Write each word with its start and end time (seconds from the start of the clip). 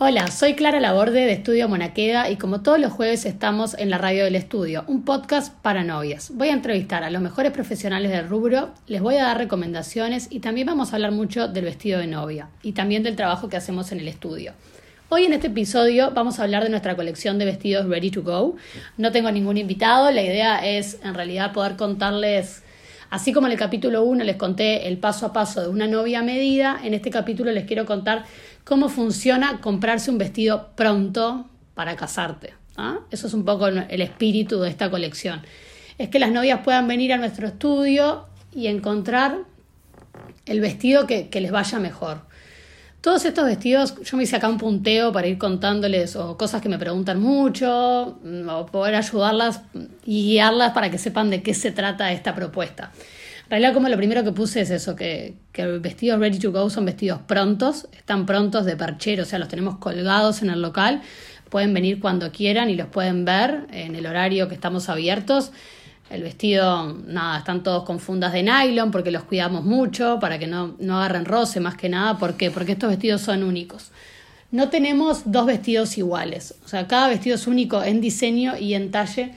Hola, 0.00 0.28
soy 0.28 0.54
Clara 0.54 0.78
Laborde 0.78 1.24
de 1.24 1.32
Estudio 1.32 1.68
Monaqueda 1.68 2.30
y 2.30 2.36
como 2.36 2.60
todos 2.60 2.78
los 2.78 2.92
jueves 2.92 3.26
estamos 3.26 3.74
en 3.74 3.90
la 3.90 3.98
radio 3.98 4.22
del 4.22 4.36
estudio, 4.36 4.84
un 4.86 5.04
podcast 5.04 5.52
para 5.52 5.82
novias. 5.82 6.30
Voy 6.34 6.50
a 6.50 6.52
entrevistar 6.52 7.02
a 7.02 7.10
los 7.10 7.20
mejores 7.20 7.50
profesionales 7.50 8.12
del 8.12 8.28
rubro, 8.28 8.70
les 8.86 9.02
voy 9.02 9.16
a 9.16 9.24
dar 9.24 9.38
recomendaciones 9.38 10.28
y 10.30 10.38
también 10.38 10.68
vamos 10.68 10.92
a 10.92 10.94
hablar 10.94 11.10
mucho 11.10 11.48
del 11.48 11.64
vestido 11.64 11.98
de 11.98 12.06
novia 12.06 12.48
y 12.62 12.74
también 12.74 13.02
del 13.02 13.16
trabajo 13.16 13.48
que 13.48 13.56
hacemos 13.56 13.90
en 13.90 13.98
el 13.98 14.06
estudio. 14.06 14.52
Hoy 15.08 15.24
en 15.24 15.32
este 15.32 15.48
episodio 15.48 16.12
vamos 16.12 16.38
a 16.38 16.44
hablar 16.44 16.62
de 16.62 16.70
nuestra 16.70 16.94
colección 16.94 17.40
de 17.40 17.46
vestidos 17.46 17.88
Ready 17.88 18.12
to 18.12 18.22
Go. 18.22 18.54
No 18.98 19.10
tengo 19.10 19.32
ningún 19.32 19.56
invitado, 19.56 20.12
la 20.12 20.22
idea 20.22 20.64
es 20.64 21.00
en 21.02 21.14
realidad 21.14 21.52
poder 21.52 21.74
contarles 21.74 22.62
Así 23.10 23.32
como 23.32 23.46
en 23.46 23.54
el 23.54 23.58
capítulo 23.58 24.02
1 24.02 24.22
les 24.24 24.36
conté 24.36 24.86
el 24.86 24.98
paso 24.98 25.24
a 25.24 25.32
paso 25.32 25.62
de 25.62 25.68
una 25.68 25.86
novia 25.86 26.22
medida, 26.22 26.78
en 26.84 26.92
este 26.92 27.10
capítulo 27.10 27.50
les 27.52 27.64
quiero 27.64 27.86
contar 27.86 28.26
cómo 28.68 28.90
funciona 28.90 29.62
comprarse 29.62 30.10
un 30.10 30.18
vestido 30.18 30.68
pronto 30.76 31.46
para 31.72 31.96
casarte. 31.96 32.52
¿ah? 32.76 32.98
Eso 33.10 33.26
es 33.26 33.32
un 33.32 33.46
poco 33.46 33.66
el 33.66 34.02
espíritu 34.02 34.60
de 34.60 34.68
esta 34.68 34.90
colección. 34.90 35.40
Es 35.96 36.10
que 36.10 36.18
las 36.18 36.30
novias 36.30 36.60
puedan 36.62 36.86
venir 36.86 37.14
a 37.14 37.16
nuestro 37.16 37.46
estudio 37.46 38.26
y 38.54 38.66
encontrar 38.66 39.38
el 40.44 40.60
vestido 40.60 41.06
que, 41.06 41.30
les 41.32 41.50
vaya 41.50 41.78
mejor. 41.78 42.20
Todos 43.00 43.24
estos 43.24 43.46
vestidos, 43.46 43.94
yo 44.02 44.18
me 44.18 44.24
hice 44.24 44.36
acá 44.36 44.50
un 44.50 44.58
punteo 44.58 45.12
para 45.12 45.28
ir 45.28 45.38
contándoles 45.38 46.14
o 46.14 46.36
cosas 46.36 46.60
que 46.60 46.68
me 46.68 46.78
preguntan 46.78 47.22
mucho, 47.22 48.18
mm, 48.22 48.48
o 48.50 48.66
poder 48.66 48.96
ayudarlas 48.96 49.62
y 50.04 50.24
guiarlas 50.24 50.72
para 50.72 50.90
que 50.90 50.98
sepan 50.98 51.30
de 51.30 51.42
qué 51.42 51.54
se 51.54 51.72
trata 51.72 52.12
esta 52.12 52.34
propuesta. 52.34 52.92
En 53.48 53.52
realidad, 53.52 53.72
como 53.72 53.88
lo 53.88 53.96
primero 53.96 54.22
que 54.24 54.32
puse 54.32 54.60
es 54.60 54.68
eso, 54.68 54.94
que, 54.94 55.32
que 55.52 55.64
vestidos 55.78 56.20
ready 56.20 56.38
to 56.38 56.52
go 56.52 56.68
son 56.68 56.84
vestidos 56.84 57.22
prontos, 57.22 57.88
están 57.96 58.26
prontos 58.26 58.66
de 58.66 58.76
perchero, 58.76 59.22
o 59.22 59.26
sea, 59.26 59.38
los 59.38 59.48
tenemos 59.48 59.78
colgados 59.78 60.42
en 60.42 60.50
el 60.50 60.60
local, 60.60 61.00
pueden 61.48 61.72
venir 61.72 61.98
cuando 61.98 62.30
quieran 62.30 62.68
y 62.68 62.76
los 62.76 62.88
pueden 62.88 63.24
ver 63.24 63.66
en 63.72 63.96
el 63.96 64.04
horario 64.04 64.48
que 64.48 64.54
estamos 64.54 64.90
abiertos. 64.90 65.50
El 66.10 66.24
vestido, 66.24 66.92
nada, 67.06 67.38
están 67.38 67.62
todos 67.62 67.84
con 67.84 68.00
fundas 68.00 68.34
de 68.34 68.42
nylon 68.42 68.90
porque 68.90 69.10
los 69.10 69.24
cuidamos 69.24 69.64
mucho, 69.64 70.18
para 70.20 70.38
que 70.38 70.46
no, 70.46 70.76
no 70.78 70.98
agarren 70.98 71.24
roce 71.24 71.58
más 71.58 71.74
que 71.74 71.88
nada. 71.88 72.18
¿Por 72.18 72.34
qué? 72.34 72.50
Porque 72.50 72.72
estos 72.72 72.90
vestidos 72.90 73.22
son 73.22 73.44
únicos. 73.44 73.92
No 74.50 74.68
tenemos 74.68 75.22
dos 75.24 75.46
vestidos 75.46 75.96
iguales, 75.96 76.54
o 76.66 76.68
sea, 76.68 76.86
cada 76.86 77.08
vestido 77.08 77.36
es 77.36 77.46
único 77.46 77.82
en 77.82 78.02
diseño 78.02 78.58
y 78.58 78.74
en 78.74 78.90
talle 78.90 79.32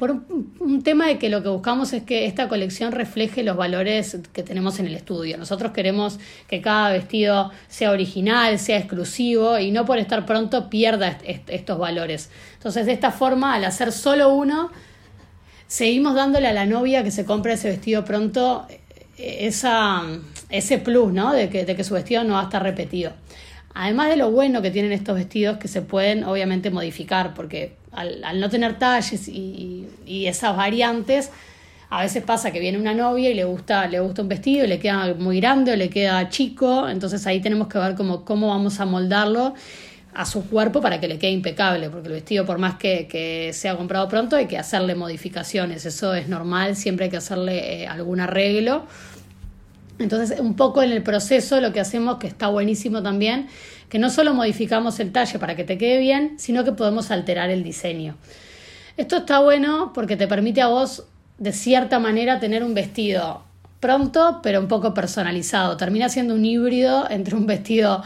por 0.00 0.12
un, 0.12 0.82
tema 0.82 1.08
de 1.08 1.18
que 1.18 1.28
lo 1.28 1.42
que 1.42 1.50
buscamos 1.50 1.92
es 1.92 2.04
que 2.04 2.24
esta 2.24 2.48
colección 2.48 2.90
refleje 2.90 3.42
los 3.42 3.54
valores 3.54 4.16
que 4.32 4.42
tenemos 4.42 4.78
en 4.78 4.86
el 4.86 4.94
estudio. 4.94 5.36
Nosotros 5.36 5.72
queremos 5.72 6.18
que 6.48 6.62
cada 6.62 6.90
vestido 6.90 7.50
sea 7.68 7.90
original, 7.90 8.58
sea 8.58 8.78
exclusivo 8.78 9.58
y 9.58 9.70
no 9.72 9.84
por 9.84 9.98
estar 9.98 10.24
pronto 10.24 10.70
pierda 10.70 11.18
estos 11.48 11.78
valores. 11.78 12.30
Entonces, 12.54 12.86
de 12.86 12.92
esta 12.92 13.10
forma, 13.10 13.52
al 13.52 13.66
hacer 13.66 13.92
solo 13.92 14.32
uno, 14.32 14.70
seguimos 15.66 16.14
dándole 16.14 16.48
a 16.48 16.54
la 16.54 16.64
novia 16.64 17.04
que 17.04 17.10
se 17.10 17.26
compre 17.26 17.52
ese 17.52 17.68
vestido 17.68 18.02
pronto 18.02 18.66
eh, 19.18 19.36
esa, 19.40 20.00
ese 20.48 20.78
plus, 20.78 21.12
¿no? 21.12 21.34
De 21.34 21.50
que, 21.50 21.66
de 21.66 21.76
que 21.76 21.84
su 21.84 21.92
vestido 21.92 22.24
no 22.24 22.32
va 22.32 22.40
a 22.40 22.44
estar 22.44 22.62
repetido. 22.62 23.12
Además 23.74 24.08
de 24.08 24.16
lo 24.16 24.30
bueno 24.30 24.62
que 24.62 24.70
tienen 24.70 24.92
estos 24.92 25.14
vestidos 25.14 25.58
que 25.58 25.68
se 25.68 25.82
pueden 25.82 26.24
obviamente 26.24 26.70
modificar, 26.70 27.34
porque 27.34 27.76
al, 27.92 28.40
no 28.40 28.50
tener 28.50 28.78
talles 28.78 29.28
y, 29.28 29.86
esas 30.06 30.56
variantes, 30.56 31.30
a 31.88 32.02
veces 32.02 32.22
pasa 32.22 32.50
que 32.50 32.60
viene 32.60 32.78
una 32.78 32.94
novia 32.94 33.30
y 33.30 33.34
le 33.34 33.44
gusta, 33.44 33.86
le 33.86 34.00
gusta 34.00 34.22
un 34.22 34.28
vestido 34.28 34.64
y 34.64 34.68
le 34.68 34.78
queda 34.78 35.14
muy 35.14 35.40
grande 35.40 35.72
o 35.72 35.76
le 35.76 35.88
queda 35.88 36.28
chico, 36.28 36.88
entonces 36.88 37.26
ahí 37.26 37.40
tenemos 37.40 37.68
que 37.68 37.78
ver 37.78 37.94
cómo, 37.94 38.24
cómo 38.24 38.48
vamos 38.48 38.80
a 38.80 38.86
moldarlo 38.86 39.54
a 40.12 40.26
su 40.26 40.48
cuerpo 40.48 40.80
para 40.80 40.98
que 40.98 41.06
le 41.06 41.18
quede 41.18 41.30
impecable, 41.30 41.88
porque 41.90 42.08
el 42.08 42.14
vestido 42.14 42.44
por 42.44 42.58
más 42.58 42.74
que, 42.74 43.06
que 43.06 43.52
sea 43.52 43.76
comprado 43.76 44.08
pronto 44.08 44.34
hay 44.34 44.46
que 44.46 44.58
hacerle 44.58 44.96
modificaciones, 44.96 45.86
eso 45.86 46.14
es 46.14 46.28
normal, 46.28 46.74
siempre 46.74 47.04
hay 47.04 47.10
que 47.10 47.18
hacerle 47.18 47.82
eh, 47.82 47.86
algún 47.86 48.20
arreglo 48.20 48.86
entonces, 50.00 50.40
un 50.40 50.54
poco 50.54 50.82
en 50.82 50.92
el 50.92 51.02
proceso 51.02 51.60
lo 51.60 51.72
que 51.72 51.80
hacemos, 51.80 52.16
que 52.16 52.26
está 52.26 52.48
buenísimo 52.48 53.02
también, 53.02 53.48
que 53.90 53.98
no 53.98 54.08
solo 54.08 54.32
modificamos 54.32 54.98
el 54.98 55.12
talle 55.12 55.38
para 55.38 55.56
que 55.56 55.64
te 55.64 55.76
quede 55.76 55.98
bien, 55.98 56.38
sino 56.38 56.64
que 56.64 56.72
podemos 56.72 57.10
alterar 57.10 57.50
el 57.50 57.62
diseño. 57.62 58.16
Esto 58.96 59.18
está 59.18 59.40
bueno 59.40 59.92
porque 59.94 60.16
te 60.16 60.26
permite 60.26 60.62
a 60.62 60.68
vos, 60.68 61.04
de 61.38 61.52
cierta 61.52 61.98
manera, 61.98 62.40
tener 62.40 62.64
un 62.64 62.74
vestido 62.74 63.42
pronto, 63.78 64.40
pero 64.42 64.60
un 64.60 64.68
poco 64.68 64.94
personalizado. 64.94 65.76
Termina 65.76 66.08
siendo 66.08 66.34
un 66.34 66.44
híbrido 66.44 67.08
entre 67.10 67.34
un 67.34 67.46
vestido 67.46 68.02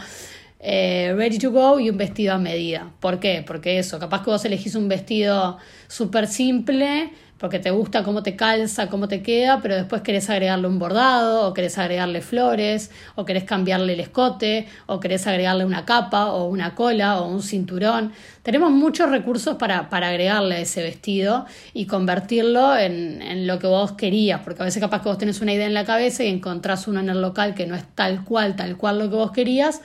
eh, 0.59 1.13
ready 1.15 1.37
to 1.37 1.51
go 1.51 1.79
y 1.79 1.89
un 1.89 1.97
vestido 1.97 2.33
a 2.33 2.37
medida. 2.37 2.91
¿Por 2.99 3.19
qué? 3.19 3.43
Porque 3.45 3.79
eso, 3.79 3.99
capaz 3.99 4.23
que 4.23 4.31
vos 4.31 4.43
elegís 4.43 4.75
un 4.75 4.87
vestido 4.87 5.57
súper 5.87 6.27
simple 6.27 7.11
porque 7.37 7.59
te 7.59 7.69
gusta 7.69 8.03
cómo 8.03 8.23
te 8.23 8.35
calza, 8.35 8.87
cómo 8.87 9.07
te 9.07 9.21
queda, 9.21 9.59
pero 9.61 9.75
después 9.75 10.01
querés 10.01 10.29
agregarle 10.29 10.67
un 10.67 10.79
bordado, 10.79 11.47
o 11.47 11.53
querés 11.53 11.77
agregarle 11.77 12.21
flores, 12.21 12.91
o 13.15 13.25
querés 13.25 13.43
cambiarle 13.43 13.93
el 13.93 13.99
escote, 13.99 14.67
o 14.85 14.99
querés 14.99 15.27
agregarle 15.27 15.65
una 15.65 15.85
capa, 15.85 16.31
o 16.31 16.47
una 16.47 16.75
cola, 16.75 17.19
o 17.19 17.27
un 17.27 17.41
cinturón. 17.41 18.13
Tenemos 18.41 18.71
muchos 18.71 19.09
recursos 19.09 19.57
para, 19.57 19.89
para 19.89 20.09
agregarle 20.09 20.55
a 20.55 20.59
ese 20.59 20.81
vestido 20.81 21.45
y 21.73 21.87
convertirlo 21.87 22.77
en, 22.77 23.21
en 23.21 23.47
lo 23.47 23.59
que 23.59 23.67
vos 23.67 23.91
querías, 23.93 24.41
porque 24.41 24.61
a 24.61 24.65
veces 24.65 24.81
capaz 24.81 25.01
que 25.01 25.09
vos 25.09 25.17
tenés 25.17 25.41
una 25.41 25.53
idea 25.53 25.67
en 25.67 25.73
la 25.73 25.85
cabeza 25.85 26.23
y 26.23 26.27
encontrás 26.27 26.87
uno 26.87 27.01
en 27.01 27.09
el 27.09 27.21
local 27.21 27.53
que 27.53 27.67
no 27.67 27.75
es 27.75 27.83
tal 27.95 28.23
cual, 28.23 28.55
tal 28.55 28.77
cual 28.77 28.99
lo 28.99 29.09
que 29.09 29.15
vos 29.15 29.31
querías, 29.31 29.81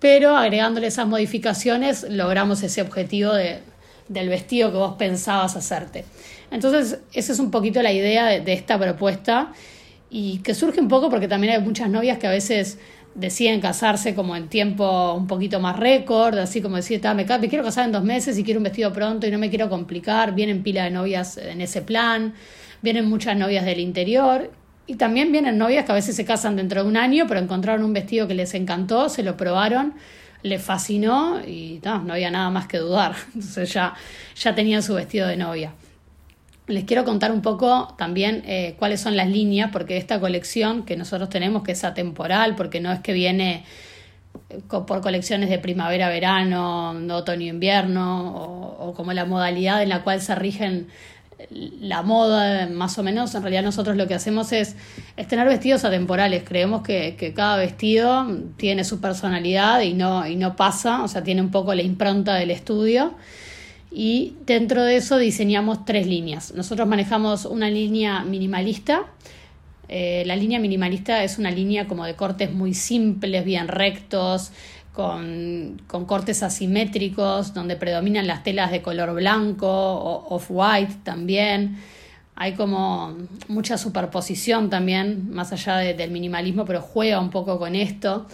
pero 0.00 0.36
agregándole 0.36 0.88
esas 0.88 1.06
modificaciones 1.06 2.06
logramos 2.08 2.62
ese 2.62 2.82
objetivo 2.82 3.32
de, 3.32 3.60
del 4.08 4.28
vestido 4.28 4.70
que 4.70 4.78
vos 4.78 4.94
pensabas 4.96 5.56
hacerte. 5.56 6.04
Entonces, 6.50 7.00
esa 7.12 7.32
es 7.32 7.38
un 7.38 7.50
poquito 7.50 7.82
la 7.82 7.92
idea 7.92 8.26
de, 8.26 8.52
esta 8.52 8.78
propuesta 8.78 9.52
y 10.10 10.38
que 10.38 10.54
surge 10.54 10.80
un 10.80 10.88
poco 10.88 11.10
porque 11.10 11.28
también 11.28 11.54
hay 11.54 11.60
muchas 11.60 11.90
novias 11.90 12.18
que 12.18 12.26
a 12.26 12.30
veces 12.30 12.78
deciden 13.14 13.60
casarse 13.60 14.14
como 14.14 14.36
en 14.36 14.48
tiempo 14.48 15.14
un 15.14 15.26
poquito 15.26 15.60
más 15.60 15.76
récord, 15.76 16.38
así 16.38 16.62
como 16.62 16.76
decir, 16.76 17.00
me, 17.02 17.24
me 17.24 17.48
quiero 17.48 17.64
casar 17.64 17.86
en 17.86 17.92
dos 17.92 18.04
meses 18.04 18.38
y 18.38 18.44
quiero 18.44 18.60
un 18.60 18.64
vestido 18.64 18.92
pronto 18.92 19.26
y 19.26 19.30
no 19.30 19.38
me 19.38 19.50
quiero 19.50 19.68
complicar, 19.68 20.34
vienen 20.34 20.62
pila 20.62 20.84
de 20.84 20.90
novias 20.90 21.36
en 21.36 21.60
ese 21.60 21.82
plan, 21.82 22.34
vienen 22.80 23.06
muchas 23.06 23.36
novias 23.36 23.64
del 23.64 23.80
interior 23.80 24.50
y 24.86 24.94
también 24.94 25.32
vienen 25.32 25.58
novias 25.58 25.84
que 25.84 25.92
a 25.92 25.94
veces 25.94 26.16
se 26.16 26.24
casan 26.24 26.56
dentro 26.56 26.82
de 26.82 26.88
un 26.88 26.96
año, 26.96 27.26
pero 27.28 27.40
encontraron 27.40 27.84
un 27.84 27.92
vestido 27.92 28.26
que 28.26 28.34
les 28.34 28.54
encantó, 28.54 29.08
se 29.08 29.22
lo 29.22 29.36
probaron, 29.36 29.94
les 30.42 30.62
fascinó 30.62 31.40
y 31.46 31.80
no, 31.84 32.12
había 32.12 32.30
nada 32.30 32.48
más 32.50 32.66
que 32.68 32.78
dudar, 32.78 33.14
entonces 33.34 33.72
ya, 33.72 33.94
ya 34.36 34.54
tenían 34.54 34.82
su 34.82 34.94
vestido 34.94 35.28
de 35.28 35.36
novia. 35.36 35.72
Les 36.68 36.84
quiero 36.84 37.06
contar 37.06 37.32
un 37.32 37.40
poco 37.40 37.94
también 37.96 38.42
eh, 38.46 38.76
cuáles 38.78 39.00
son 39.00 39.16
las 39.16 39.28
líneas, 39.28 39.70
porque 39.72 39.96
esta 39.96 40.20
colección 40.20 40.84
que 40.84 40.98
nosotros 40.98 41.30
tenemos, 41.30 41.62
que 41.62 41.72
es 41.72 41.82
atemporal, 41.82 42.56
porque 42.56 42.78
no 42.78 42.92
es 42.92 43.00
que 43.00 43.14
viene 43.14 43.64
eh, 44.50 44.60
por 44.68 45.00
colecciones 45.00 45.48
de 45.48 45.58
primavera, 45.58 46.10
verano, 46.10 46.90
otoño, 47.16 47.46
invierno, 47.46 48.36
o, 48.36 48.92
como 48.92 49.14
la 49.14 49.24
modalidad 49.24 49.82
en 49.82 49.88
la 49.88 50.04
cual 50.04 50.20
se 50.20 50.34
rigen 50.34 50.88
la 51.50 52.02
moda, 52.02 52.68
más 52.68 52.98
o 52.98 53.02
menos, 53.02 53.34
en 53.34 53.42
realidad 53.42 53.62
nosotros 53.62 53.96
lo 53.96 54.06
que 54.06 54.14
hacemos 54.14 54.52
es, 54.52 54.76
tener 55.26 55.48
vestidos 55.48 55.86
atemporales. 55.86 56.42
Creemos 56.44 56.82
que, 56.82 57.16
que, 57.16 57.32
cada 57.32 57.56
vestido 57.56 58.26
tiene 58.58 58.84
su 58.84 59.00
personalidad 59.00 59.80
y 59.80 59.94
no, 59.94 60.26
y 60.26 60.36
no 60.36 60.54
pasa, 60.54 61.02
o 61.02 61.08
sea, 61.08 61.22
tiene 61.22 61.40
un 61.40 61.50
poco 61.50 61.74
la 61.74 61.82
impronta 61.82 62.34
del 62.34 62.50
estudio 62.50 63.14
y 63.90 64.36
dentro 64.44 64.84
de 64.84 64.96
eso 64.96 65.16
diseñamos 65.18 65.84
tres 65.84 66.06
líneas. 66.06 66.52
Nosotros 66.54 66.86
manejamos 66.86 67.44
una 67.44 67.70
línea 67.70 68.22
minimalista. 68.22 69.06
Eh, 69.88 70.22
la 70.26 70.36
línea 70.36 70.60
minimalista 70.60 71.24
es 71.24 71.38
una 71.38 71.50
línea 71.50 71.86
como 71.86 72.04
de 72.04 72.14
cortes 72.14 72.52
muy 72.52 72.74
simples, 72.74 73.44
bien 73.44 73.68
rectos, 73.68 74.52
con, 74.92 75.80
cortes 76.06 76.42
asimétricos, 76.42 77.54
donde 77.54 77.76
predominan 77.76 78.26
las 78.26 78.42
telas 78.42 78.70
de 78.72 78.82
color 78.82 79.14
blanco 79.14 79.68
o 79.68 80.34
off-white 80.34 80.96
también. 81.04 81.78
Hay 82.34 82.54
como 82.54 83.16
mucha 83.48 83.78
superposición 83.78 84.70
también, 84.70 85.32
más 85.32 85.52
allá 85.52 85.76
del 85.76 86.10
minimalismo, 86.10 86.64
pero 86.64 86.82
juega 86.82 87.20
un 87.20 87.30
poco 87.30 87.58
con 87.58 87.74
esto. 87.74 88.26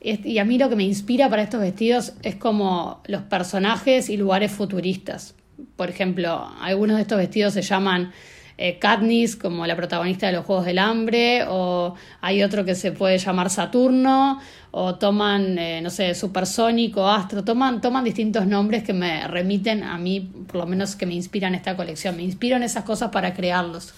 Y 0.00 0.38
a 0.38 0.44
mí 0.46 0.56
lo 0.56 0.70
que 0.70 0.76
me 0.76 0.84
inspira 0.84 1.28
para 1.28 1.42
estos 1.42 1.60
vestidos 1.60 2.14
es 2.22 2.36
como 2.36 3.02
los 3.06 3.22
personajes 3.22 4.08
y 4.08 4.16
lugares 4.16 4.50
futuristas. 4.50 5.34
Por 5.76 5.90
ejemplo, 5.90 6.50
algunos 6.60 6.96
de 6.96 7.02
estos 7.02 7.18
vestidos 7.18 7.52
se 7.52 7.60
llaman 7.60 8.10
eh, 8.56 8.78
Katniss, 8.78 9.36
como 9.36 9.66
la 9.66 9.74
protagonista 9.76 10.26
de 10.26 10.34
los 10.34 10.44
Juegos 10.44 10.66
del 10.66 10.78
Hambre, 10.78 11.44
o 11.48 11.94
hay 12.20 12.42
otro 12.42 12.64
que 12.64 12.74
se 12.74 12.92
puede 12.92 13.16
llamar 13.18 13.50
Saturno, 13.50 14.38
o 14.70 14.96
toman, 14.96 15.58
eh, 15.58 15.80
no 15.82 15.90
sé, 15.90 16.14
Supersónico, 16.14 17.08
Astro, 17.08 17.42
toman, 17.42 17.80
toman 17.80 18.04
distintos 18.04 18.46
nombres 18.46 18.82
que 18.82 18.92
me 18.92 19.26
remiten 19.28 19.82
a 19.82 19.98
mí, 19.98 20.20
por 20.46 20.56
lo 20.56 20.66
menos 20.66 20.94
que 20.94 21.06
me 21.06 21.14
inspiran 21.14 21.54
esta 21.54 21.74
colección. 21.76 22.16
Me 22.16 22.22
inspiro 22.22 22.56
en 22.56 22.62
esas 22.62 22.84
cosas 22.84 23.10
para 23.10 23.32
crearlos. 23.32 23.94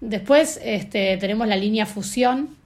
Después 0.00 0.60
este, 0.62 1.18
tenemos 1.18 1.46
la 1.46 1.56
línea 1.56 1.86
Fusión, 1.86 2.56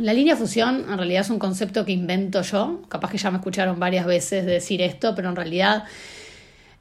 La 0.00 0.14
línea 0.14 0.34
fusión 0.34 0.86
en 0.90 0.96
realidad 0.96 1.20
es 1.20 1.30
un 1.30 1.38
concepto 1.38 1.84
que 1.84 1.92
invento 1.92 2.40
yo, 2.40 2.80
capaz 2.88 3.10
que 3.10 3.18
ya 3.18 3.30
me 3.30 3.36
escucharon 3.36 3.78
varias 3.78 4.06
veces 4.06 4.46
decir 4.46 4.80
esto, 4.80 5.14
pero 5.14 5.28
en 5.28 5.36
realidad 5.36 5.84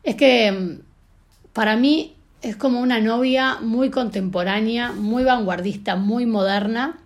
es 0.03 0.15
que 0.15 0.51
mm, 0.51 0.79
para 1.51 1.75
mí 1.75 2.15
es 2.41 2.55
como 2.55 2.79
una 2.79 3.01
novia 3.01 3.57
muy 3.59 3.89
contemporánea, 3.89 4.93
muy 4.93 5.25
vanguardista, 5.25 5.97
muy 5.97 6.25
moderna, 6.25 6.97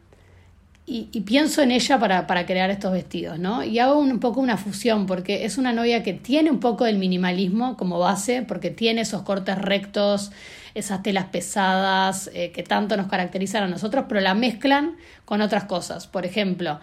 y, 0.86 1.22
pienso 1.22 1.62
en 1.62 1.72
ella 1.72 1.98
para, 1.98 2.28
para, 2.28 2.46
crear 2.46 2.70
estos 2.70 2.92
vestidos, 2.92 3.40
¿no? 3.40 3.64
Y 3.64 3.80
hago 3.80 3.98
un, 3.98 4.20
poco 4.20 4.42
una 4.42 4.58
fusión, 4.58 5.06
porque 5.06 5.46
es 5.46 5.58
una 5.58 5.72
novia 5.72 6.04
que 6.04 6.12
tiene 6.12 6.52
un 6.52 6.60
poco 6.60 6.84
del 6.84 6.98
minimalismo 6.98 7.78
como 7.78 8.00
base, 8.00 8.42
porque 8.42 8.70
tiene 8.70 9.02
esos 9.02 9.22
cortes 9.22 9.58
rectos, 9.58 10.32
esas 10.76 11.02
telas 11.02 11.26
pesadas 11.26 12.30
eh, 12.34 12.52
que 12.52 12.64
tanto 12.64 12.98
nos 12.98 13.08
caracterizan 13.08 13.64
a 13.64 13.68
nosotros, 13.68 14.06
pero 14.10 14.20
la 14.20 14.34
mezclan 14.34 14.98
con 15.24 15.40
otras 15.40 15.64
cosas. 15.66 16.06
Por 16.06 16.26
ejemplo, 16.26 16.82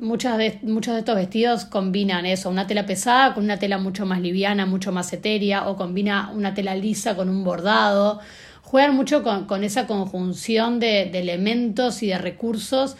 muchas 0.00 0.38
de, 0.38 0.58
muchos 0.62 0.94
de 0.94 1.00
estos 1.00 1.16
vestidos 1.16 1.66
combinan 1.66 2.24
eso, 2.24 2.48
una 2.48 2.66
tela 2.66 2.86
pesada 2.86 3.34
con 3.34 3.44
una 3.44 3.58
tela 3.58 3.76
mucho 3.76 4.06
más 4.06 4.22
liviana, 4.22 4.64
mucho 4.64 4.90
más 4.90 5.12
etérea, 5.12 5.68
o 5.68 5.76
combina 5.76 6.30
una 6.34 6.54
tela 6.54 6.74
lisa 6.74 7.14
con 7.14 7.28
un 7.28 7.44
bordado 7.44 8.20
juegan 8.72 8.96
mucho 8.96 9.22
con, 9.22 9.64
esa 9.64 9.86
conjunción 9.86 10.80
de, 10.80 11.02
elementos 11.02 12.02
y 12.02 12.06
de 12.06 12.16
recursos 12.16 12.96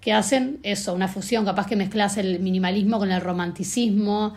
que 0.00 0.14
hacen 0.14 0.60
eso, 0.62 0.94
una 0.94 1.08
fusión, 1.08 1.44
capaz 1.44 1.66
que 1.66 1.76
mezclas 1.76 2.16
el 2.16 2.40
minimalismo 2.40 2.98
con 2.98 3.12
el 3.12 3.20
romanticismo. 3.20 4.32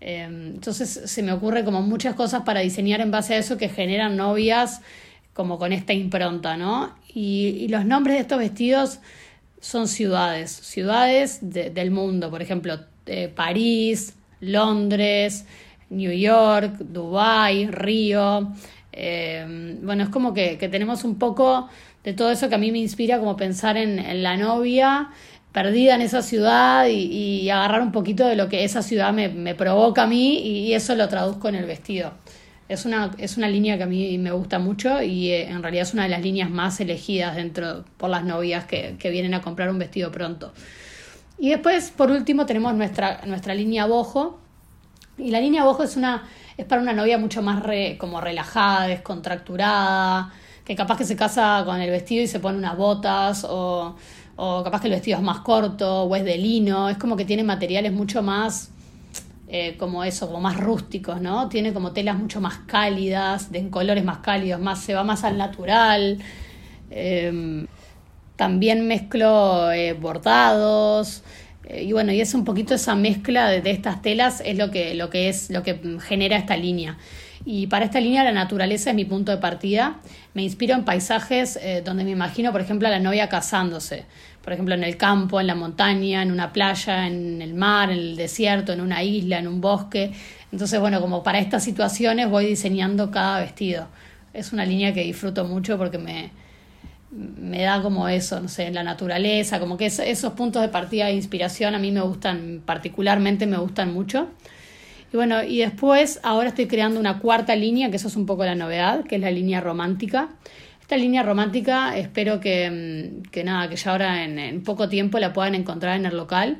Em, 0.00 0.54
entonces 0.54 1.02
se 1.04 1.22
me 1.22 1.30
ocurre 1.30 1.62
como 1.62 1.82
muchas 1.82 2.14
cosas 2.14 2.40
para 2.44 2.60
diseñar 2.60 3.02
en 3.02 3.10
base 3.10 3.34
a 3.34 3.36
eso 3.36 3.58
que 3.58 3.68
generan 3.68 4.16
novias 4.16 4.80
como 5.34 5.58
con 5.58 5.74
esta 5.74 5.92
impronta, 5.92 6.56
¿no? 6.56 6.94
Y, 7.12 7.68
los 7.68 7.84
nombres 7.84 8.16
de 8.16 8.22
estos 8.22 8.38
vestidos 8.38 9.00
son 9.60 9.88
ciudades, 9.88 10.50
ciudades 10.50 11.40
del 11.42 11.90
mundo, 11.90 12.30
por 12.30 12.40
ejemplo, 12.40 12.78
eh, 13.04 13.28
París, 13.28 14.14
Londres, 14.40 15.44
New 15.90 16.12
York, 16.12 16.78
Dubái, 16.78 17.66
Río. 17.66 18.54
Eh, 18.96 19.76
bueno, 19.82 20.04
es 20.04 20.08
como 20.08 20.32
que, 20.32 20.56
tenemos 20.70 21.04
un 21.04 21.18
poco 21.18 21.68
de 22.04 22.12
todo 22.12 22.30
eso 22.30 22.48
que 22.48 22.54
a 22.54 22.58
mí 22.58 22.70
me 22.70 22.78
inspira 22.78 23.18
como 23.18 23.36
pensar 23.36 23.76
en, 23.76 24.22
la 24.22 24.36
novia 24.36 25.10
perdida 25.52 25.94
en 25.94 26.00
esa 26.00 26.22
ciudad 26.22 26.86
y, 26.88 27.48
agarrar 27.50 27.82
un 27.82 27.92
poquito 27.92 28.26
de 28.26 28.36
lo 28.36 28.48
que 28.48 28.64
esa 28.64 28.82
ciudad 28.82 29.12
me, 29.12 29.54
provoca 29.54 30.04
a 30.04 30.06
mí 30.06 30.38
y, 30.38 30.74
eso 30.74 30.94
lo 30.94 31.08
traduzco 31.08 31.48
en 31.48 31.56
el 31.56 31.66
vestido. 31.66 32.12
Es 32.68 32.86
una, 32.86 33.10
es 33.18 33.36
una 33.36 33.48
línea 33.48 33.76
que 33.76 33.82
a 33.82 33.86
mí 33.86 34.16
me 34.16 34.30
gusta 34.30 34.58
mucho 34.58 35.02
y 35.02 35.30
eh, 35.30 35.48
en 35.50 35.62
realidad 35.62 35.82
es 35.82 35.92
una 35.92 36.04
de 36.04 36.08
las 36.08 36.22
líneas 36.22 36.50
más 36.50 36.80
elegidas 36.80 37.36
dentro 37.36 37.84
por 37.98 38.08
las 38.08 38.24
novias 38.24 38.64
que, 38.64 38.96
que 38.98 39.10
vienen 39.10 39.34
a 39.34 39.42
comprar 39.42 39.70
un 39.70 39.78
vestido 39.78 40.10
pronto. 40.10 40.52
Y 41.38 41.50
después, 41.50 41.90
por 41.90 42.10
último, 42.10 42.46
tenemos 42.46 42.74
nuestra, 42.74 43.20
nuestra 43.26 43.54
línea 43.54 43.86
bojo. 43.86 44.40
Y 45.18 45.30
la 45.30 45.40
línea 45.40 45.64
bojo 45.64 45.82
es 45.82 45.96
una 45.96 46.24
es 46.56 46.64
para 46.64 46.82
una 46.82 46.92
novia 46.92 47.18
mucho 47.18 47.42
más 47.42 47.62
como 47.98 48.20
relajada, 48.20 48.86
descontracturada, 48.86 50.32
que 50.64 50.74
capaz 50.74 50.96
que 50.98 51.04
se 51.04 51.16
casa 51.16 51.62
con 51.64 51.80
el 51.80 51.90
vestido 51.90 52.22
y 52.22 52.26
se 52.26 52.40
pone 52.40 52.58
unas 52.58 52.76
botas, 52.76 53.44
o, 53.44 53.96
o 54.36 54.64
capaz 54.64 54.80
que 54.80 54.88
el 54.88 54.94
vestido 54.94 55.18
es 55.18 55.24
más 55.24 55.40
corto, 55.40 56.04
o 56.04 56.16
es 56.16 56.24
de 56.24 56.38
lino, 56.38 56.88
es 56.88 56.96
como 56.96 57.16
que 57.16 57.24
tiene 57.24 57.44
materiales 57.44 57.92
mucho 57.92 58.22
más, 58.22 58.70
eh, 59.48 59.76
como 59.76 60.04
eso, 60.04 60.26
como 60.26 60.40
más 60.40 60.58
rústicos, 60.58 61.20
¿no? 61.20 61.48
Tiene 61.48 61.72
como 61.72 61.92
telas 61.92 62.18
mucho 62.18 62.40
más 62.40 62.58
cálidas, 62.66 63.52
de, 63.52 63.68
colores 63.68 64.04
más 64.04 64.18
cálidos, 64.18 64.60
más, 64.60 64.80
se 64.80 64.94
va 64.94 65.04
más 65.04 65.22
al 65.22 65.36
natural. 65.36 66.18
Em, 66.90 67.66
también 68.36 68.86
mezclo 68.86 69.70
eh, 69.72 69.92
bordados, 69.92 71.22
y 71.70 71.92
bueno, 71.92 72.12
y 72.12 72.20
es 72.20 72.34
un 72.34 72.44
poquito 72.44 72.74
esa 72.74 72.94
mezcla 72.94 73.48
de, 73.48 73.70
estas 73.70 74.02
telas 74.02 74.42
es 74.44 74.58
lo 74.58 74.70
que, 74.70 74.94
lo 74.94 75.10
que 75.10 75.28
es 75.28 75.50
lo 75.50 75.62
que 75.62 75.80
genera 76.00 76.36
esta 76.36 76.56
línea. 76.56 76.98
Y 77.46 77.66
para 77.66 77.84
esta 77.84 78.00
línea 78.00 78.24
la 78.24 78.32
naturaleza 78.32 78.90
es 78.90 78.96
mi 78.96 79.04
punto 79.04 79.32
de 79.32 79.38
partida. 79.38 80.00
Me 80.32 80.42
inspiro 80.42 80.74
en 80.74 80.84
paisajes 80.84 81.58
eh, 81.62 81.82
donde 81.84 82.04
me 82.04 82.10
imagino, 82.10 82.52
por 82.52 82.60
ejemplo, 82.60 82.88
a 82.88 82.90
la 82.90 83.00
novia 83.00 83.28
casándose. 83.28 84.04
Por 84.42 84.52
ejemplo, 84.52 84.74
en 84.74 84.84
el 84.84 84.96
campo, 84.96 85.40
en 85.40 85.46
la 85.46 85.54
montaña, 85.54 86.22
en 86.22 86.30
una 86.30 86.52
playa, 86.52 87.06
en 87.06 87.40
el 87.40 87.54
mar, 87.54 87.90
en 87.90 87.98
el 87.98 88.16
desierto, 88.16 88.72
en 88.72 88.80
una 88.80 89.02
isla, 89.02 89.38
en 89.38 89.48
un 89.48 89.60
bosque. 89.60 90.12
Entonces, 90.52 90.80
bueno, 90.80 91.00
como 91.00 91.22
para 91.22 91.38
estas 91.38 91.64
situaciones 91.64 92.28
voy 92.28 92.46
diseñando 92.46 93.10
cada 93.10 93.40
vestido. 93.40 93.88
Es 94.32 94.52
una 94.52 94.64
línea 94.64 94.92
que 94.92 95.02
disfruto 95.02 95.44
mucho 95.44 95.78
porque 95.78 95.98
me, 95.98 96.30
me 97.54 97.62
da 97.62 97.80
como 97.80 98.08
eso, 98.08 98.40
no 98.40 98.48
sé, 98.48 98.68
la 98.72 98.82
naturaleza, 98.82 99.60
como 99.60 99.76
que 99.76 99.86
esos 99.86 100.32
puntos 100.32 100.60
de 100.60 100.68
partida 100.68 101.06
de 101.06 101.12
inspiración 101.12 101.76
a 101.76 101.78
mí 101.78 101.92
me 101.92 102.00
gustan, 102.00 102.62
particularmente 102.66 103.46
me 103.46 103.58
gustan 103.58 103.94
mucho. 103.94 104.26
Y 105.12 105.16
bueno, 105.16 105.44
y 105.44 105.58
después 105.58 106.18
ahora 106.24 106.48
estoy 106.48 106.66
creando 106.66 106.98
una 106.98 107.20
cuarta 107.20 107.54
línea, 107.54 107.90
que 107.90 107.96
eso 107.96 108.08
es 108.08 108.16
un 108.16 108.26
poco 108.26 108.44
la 108.44 108.56
novedad, 108.56 109.04
que 109.04 109.14
es 109.14 109.20
la 109.20 109.30
línea 109.30 109.60
romántica. 109.60 110.30
Esta 110.80 110.96
línea 110.96 111.22
romántica 111.22 111.96
espero 111.96 112.40
que, 112.40 112.68
mm, 113.22 113.30
que 113.30 113.44
nada, 113.44 113.68
que 113.68 113.76
ya 113.76 113.92
ahora 113.92 114.24
en, 114.24 114.64
poco 114.64 114.88
tiempo 114.88 115.20
la 115.20 115.32
puedan 115.32 115.54
encontrar 115.54 115.96
en 115.96 116.06
el 116.06 116.16
local. 116.16 116.58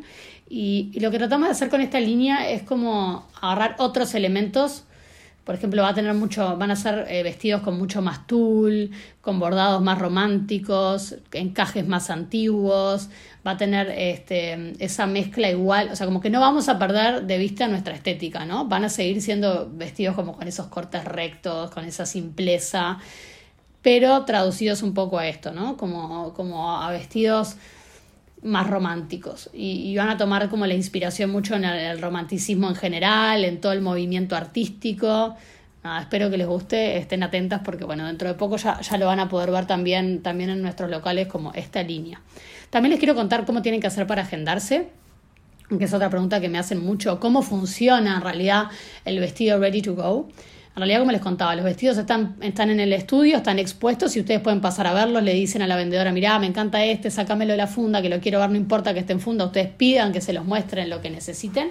Y, 0.48 0.92
y 0.94 1.00
lo 1.00 1.10
que 1.10 1.18
tratamos 1.18 1.48
de 1.48 1.52
hacer 1.52 1.70
con 1.70 1.80
esta 1.80 1.98
línea 1.98 2.48
es 2.48 2.62
como 2.62 3.26
agarrar 3.42 3.74
otros 3.80 4.14
elementos 4.14 4.84
por 5.44 5.54
ejemplo, 5.54 5.82
va 5.82 5.90
a 5.90 5.94
tener 5.94 6.14
mucho, 6.14 6.56
van 6.56 6.70
a 6.70 6.76
ser 6.76 7.06
eh, 7.08 7.22
vestidos 7.22 7.60
con 7.60 7.76
mucho 7.78 8.00
más 8.00 8.26
tul, 8.26 8.90
con 9.20 9.38
bordados 9.38 9.82
más 9.82 9.98
románticos, 9.98 11.16
encajes 11.32 11.86
más 11.86 12.08
antiguos, 12.08 13.10
va 13.46 13.52
a 13.52 13.56
tener 13.58 13.90
este, 13.90 14.72
esa 14.82 15.06
mezcla 15.06 15.50
igual, 15.50 15.90
o 15.92 15.96
sea, 15.96 16.06
como 16.06 16.22
que 16.22 16.30
no 16.30 16.40
vamos 16.40 16.70
a 16.70 16.78
perder 16.78 17.24
de 17.24 17.36
vista 17.36 17.68
nuestra 17.68 17.94
estética, 17.94 18.46
¿no? 18.46 18.66
Van 18.66 18.84
a 18.84 18.88
seguir 18.88 19.20
siendo 19.20 19.70
vestidos 19.70 20.14
como 20.14 20.34
con 20.34 20.48
esos 20.48 20.68
cortes 20.68 21.04
rectos, 21.04 21.70
con 21.70 21.84
esa 21.84 22.06
simpleza, 22.06 22.98
pero 23.82 24.24
traducidos 24.24 24.82
un 24.82 24.94
poco 24.94 25.18
a 25.18 25.28
esto, 25.28 25.52
¿no? 25.52 25.76
Como, 25.76 26.32
como 26.32 26.80
a 26.80 26.90
vestidos 26.90 27.56
más 28.44 28.68
románticos 28.68 29.50
y, 29.52 29.96
van 29.96 30.10
a 30.10 30.16
tomar 30.16 30.48
como 30.48 30.66
la 30.66 30.74
inspiración 30.74 31.30
mucho 31.30 31.56
en 31.56 31.64
el, 31.64 32.00
romanticismo 32.00 32.68
en 32.68 32.76
general, 32.76 33.44
en 33.44 33.60
todo 33.60 33.72
el 33.72 33.80
movimiento 33.80 34.36
artístico. 34.36 35.34
espero 36.00 36.30
que 36.30 36.36
les 36.36 36.46
guste, 36.46 36.98
estén 36.98 37.22
atentas 37.22 37.62
porque 37.64 37.84
bueno, 37.84 38.06
dentro 38.06 38.28
de 38.28 38.34
poco 38.34 38.56
ya, 38.56 38.80
ya 38.80 38.98
lo 38.98 39.06
van 39.06 39.20
a 39.20 39.28
poder 39.28 39.50
ver 39.50 39.66
también, 39.66 40.22
también 40.22 40.50
en 40.50 40.62
nuestros 40.62 40.90
locales 40.90 41.26
como 41.26 41.52
esta 41.54 41.82
línea. 41.82 42.20
También 42.70 42.90
les 42.90 42.98
quiero 42.98 43.14
contar 43.14 43.46
cómo 43.46 43.62
tienen 43.62 43.80
que 43.80 43.86
hacer 43.86 44.06
para 44.06 44.22
agendarse, 44.22 44.88
que 45.78 45.84
es 45.84 45.94
otra 45.94 46.10
pregunta 46.10 46.40
que 46.40 46.48
me 46.48 46.58
hacen 46.58 46.84
mucho, 46.84 47.18
cómo 47.20 47.42
funciona 47.42 48.16
en 48.16 48.20
realidad 48.20 48.64
el 49.04 49.18
vestido 49.20 49.58
Ready 49.58 49.82
to 49.82 49.94
Go. 49.94 50.28
En 50.74 50.80
realidad, 50.80 50.98
como 50.98 51.12
les 51.12 51.20
contaba, 51.20 51.54
los 51.54 51.64
vestidos 51.64 51.96
están, 51.98 52.34
están 52.40 52.68
en 52.68 52.80
el 52.80 52.92
estudio, 52.92 53.36
están 53.36 53.60
expuestos 53.60 54.16
y 54.16 54.20
ustedes 54.20 54.40
pueden 54.40 54.60
pasar 54.60 54.88
a 54.88 54.92
verlos, 54.92 55.22
le 55.22 55.32
dicen 55.32 55.62
a 55.62 55.68
la 55.68 55.76
vendedora, 55.76 56.10
mirá, 56.10 56.36
me 56.40 56.46
encanta 56.46 56.84
este, 56.84 57.12
sácamelo 57.12 57.52
de 57.52 57.58
la 57.58 57.68
funda, 57.68 58.02
que 58.02 58.08
lo 58.08 58.18
quiero 58.18 58.40
ver, 58.40 58.50
no 58.50 58.56
importa 58.56 58.92
que 58.92 58.98
esté 58.98 59.12
en 59.12 59.20
funda, 59.20 59.44
ustedes 59.44 59.68
pidan 59.68 60.12
que 60.12 60.20
se 60.20 60.32
los 60.32 60.44
muestren 60.44 60.90
lo 60.90 61.00
que 61.00 61.10
necesiten. 61.10 61.68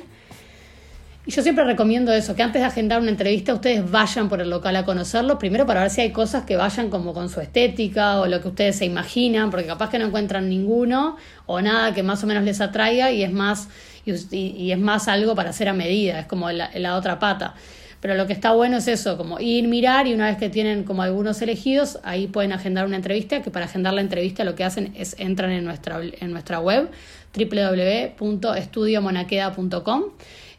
Y 1.26 1.32
yo 1.32 1.42
siempre 1.42 1.66
recomiendo 1.66 2.14
eso, 2.14 2.34
que 2.34 2.44
antes 2.44 2.62
de 2.62 2.66
agendar 2.66 3.02
una 3.02 3.10
entrevista 3.10 3.54
ustedes 3.54 3.92
vayan 3.92 4.30
por 4.30 4.40
el 4.40 4.50
local 4.50 4.74
a 4.78 4.86
conocerlo, 4.86 5.38
primero 5.38 5.66
para 5.66 5.82
ver 5.82 5.90
si 5.90 6.00
hay 6.00 6.12
cosas 6.12 6.46
que 6.46 6.56
vayan 6.56 6.90
como 6.90 7.14
con 7.14 7.28
su 7.28 7.42
estética 7.42 8.22
o 8.22 8.28
lo 8.28 8.42
que 8.42 8.48
ustedes 8.48 8.78
se 8.78 8.86
imaginan, 8.86 9.52
porque 9.52 9.66
capaz 9.66 9.90
que 9.90 10.00
no 10.00 10.06
encuentran 10.06 10.48
ninguno 10.48 11.18
o 11.46 11.60
nada 11.60 11.94
que 11.94 12.04
más 12.04 12.24
o 12.24 12.28
menos 12.28 12.46
les 12.46 12.62
atraiga 12.62 13.12
y 13.12 13.24
es 13.24 13.34
más, 13.34 13.68
y, 14.06 14.72
es 14.72 14.80
más 14.80 15.10
algo 15.10 15.36
para 15.36 15.50
hacer 15.50 15.68
a 15.68 15.74
medida, 15.74 16.20
es 16.20 16.26
como 16.26 16.50
la 16.54 16.96
otra 16.96 17.20
pata. 17.20 17.56
Pero 18.04 18.14
lo 18.16 18.28
que 18.28 18.34
está 18.34 18.52
bueno 18.52 18.76
es 18.76 18.90
eso, 18.90 19.16
como 19.16 19.40
ir, 19.40 19.70
mirar 19.70 20.08
y 20.08 20.14
una 20.14 20.26
vez 20.26 20.36
que 20.36 20.50
tienen 20.50 20.84
como 20.84 21.04
algunos 21.04 21.42
elegidos, 21.42 22.00
ahí 22.04 22.28
pueden 22.28 22.52
agendar 22.52 22.86
una 22.86 22.98
entrevista, 22.98 23.42
que 23.42 23.50
para 23.50 23.64
agendar 23.64 23.94
la 23.94 24.02
entrevista 24.02 24.44
lo 24.44 24.56
que 24.56 24.66
hacen 24.66 24.94
es 24.98 25.16
entran 25.20 25.52
en 25.52 25.64
nuestra, 25.64 26.02
en 26.04 26.34
nuestra 26.34 26.60
web 26.60 26.90
www.estudiomonaqueda.com 27.34 30.04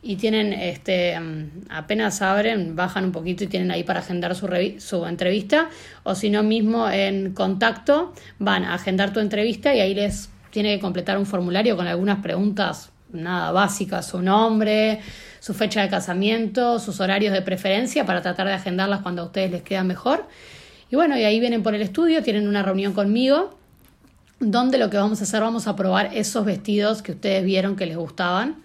y 0.00 0.16
tienen, 0.16 0.54
este, 0.54 1.20
apenas 1.68 2.22
abren, 2.22 2.76
bajan 2.76 3.04
un 3.04 3.12
poquito 3.12 3.44
y 3.44 3.48
tienen 3.48 3.70
ahí 3.70 3.84
para 3.84 4.00
agendar 4.00 4.34
su, 4.34 4.48
su 4.78 5.04
entrevista 5.04 5.68
o 6.02 6.14
si 6.14 6.30
no 6.30 6.42
mismo 6.42 6.88
en 6.88 7.34
contacto 7.34 8.14
van 8.38 8.64
a 8.64 8.72
agendar 8.72 9.12
tu 9.12 9.20
entrevista 9.20 9.74
y 9.74 9.80
ahí 9.80 9.94
les 9.94 10.30
tiene 10.48 10.76
que 10.76 10.80
completar 10.80 11.18
un 11.18 11.26
formulario 11.26 11.76
con 11.76 11.88
algunas 11.88 12.20
preguntas 12.20 12.90
nada 13.14 13.52
básicas, 13.52 14.06
su 14.06 14.20
nombre, 14.20 15.00
su 15.44 15.52
fecha 15.52 15.82
de 15.82 15.90
casamiento, 15.90 16.78
sus 16.78 17.00
horarios 17.00 17.34
de 17.34 17.42
preferencia 17.42 18.06
para 18.06 18.22
tratar 18.22 18.46
de 18.46 18.54
agendarlas 18.54 19.02
cuando 19.02 19.20
a 19.20 19.24
ustedes 19.26 19.50
les 19.50 19.60
queda 19.60 19.84
mejor. 19.84 20.26
Y 20.90 20.96
bueno, 20.96 21.18
y 21.18 21.24
ahí 21.24 21.38
vienen 21.38 21.62
por 21.62 21.74
el 21.74 21.82
estudio, 21.82 22.22
tienen 22.22 22.48
una 22.48 22.62
reunión 22.62 22.94
conmigo, 22.94 23.54
donde 24.40 24.78
lo 24.78 24.88
que 24.88 24.96
vamos 24.96 25.20
a 25.20 25.24
hacer, 25.24 25.42
vamos 25.42 25.66
a 25.66 25.76
probar 25.76 26.08
esos 26.14 26.46
vestidos 26.46 27.02
que 27.02 27.12
ustedes 27.12 27.44
vieron 27.44 27.76
que 27.76 27.84
les 27.84 27.98
gustaban. 27.98 28.62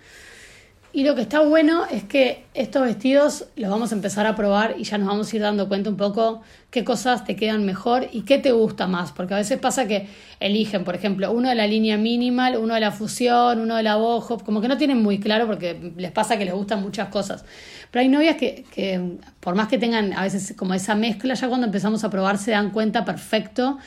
Y 0.92 1.04
lo 1.04 1.14
que 1.14 1.22
está 1.22 1.42
bueno 1.42 1.86
es 1.86 2.04
que 2.04 2.46
estos 2.56 2.84
vestidos 2.84 3.46
los 3.56 3.70
vamos 3.70 3.92
a 3.92 3.96
empezar 3.96 4.26
a 4.26 4.36
probar 4.36 4.74
y 4.80 4.86
ya 4.86 4.98
nos 4.98 5.08
vamos 5.08 5.32
a 5.32 5.36
ir 5.36 5.44
dando 5.44 5.68
cuenta 5.68 5.92
un 5.92 5.98
poco 5.98 6.42
qué 6.72 6.84
cosas 6.84 7.26
te 7.26 7.36
quedan 7.36 7.64
mejor 7.64 8.08
y 8.12 8.22
qué 8.22 8.40
te 8.40 8.52
gusta 8.52 8.88
más, 8.88 9.12
porque 9.12 9.36
a 9.36 9.38
veces 9.38 9.60
pasa 9.60 9.88
que 9.88 10.08
eligen, 10.40 10.84
por 10.84 10.96
ejemplo, 10.96 11.32
uno 11.32 11.50
de 11.50 11.56
la 11.56 11.68
línea 11.68 11.96
minimal, 11.98 12.58
uno 12.58 12.74
de 12.74 12.80
la 12.80 12.92
fusión, 12.92 13.60
uno 13.60 13.76
de 13.76 13.84
la 13.84 13.98
boho, 13.98 14.40
como 14.40 14.62
que 14.62 14.68
no 14.68 14.78
tienen 14.78 15.04
muy 15.04 15.20
claro 15.20 15.46
porque 15.46 15.94
les 15.96 16.12
pasa 16.12 16.40
que 16.40 16.46
les 16.46 16.56
gustan 16.56 16.82
muchas 16.82 17.10
cosas. 17.10 17.46
Pero 17.92 18.02
hay 18.02 18.10
novias 18.10 18.38
que, 18.38 18.66
que 18.74 19.18
por 19.40 19.54
más 19.54 19.68
que 19.68 19.78
tengan 19.78 20.14
a 20.14 20.24
veces 20.24 20.56
como 20.58 20.74
esa 20.74 20.96
mezcla, 20.96 21.36
ya 21.36 21.48
cuando 21.48 21.68
empezamos 21.68 22.04
a 22.04 22.10
probar 22.10 22.40
se 22.40 22.50
dan 22.50 22.72
cuenta 22.72 23.06
perfecto 23.06 23.78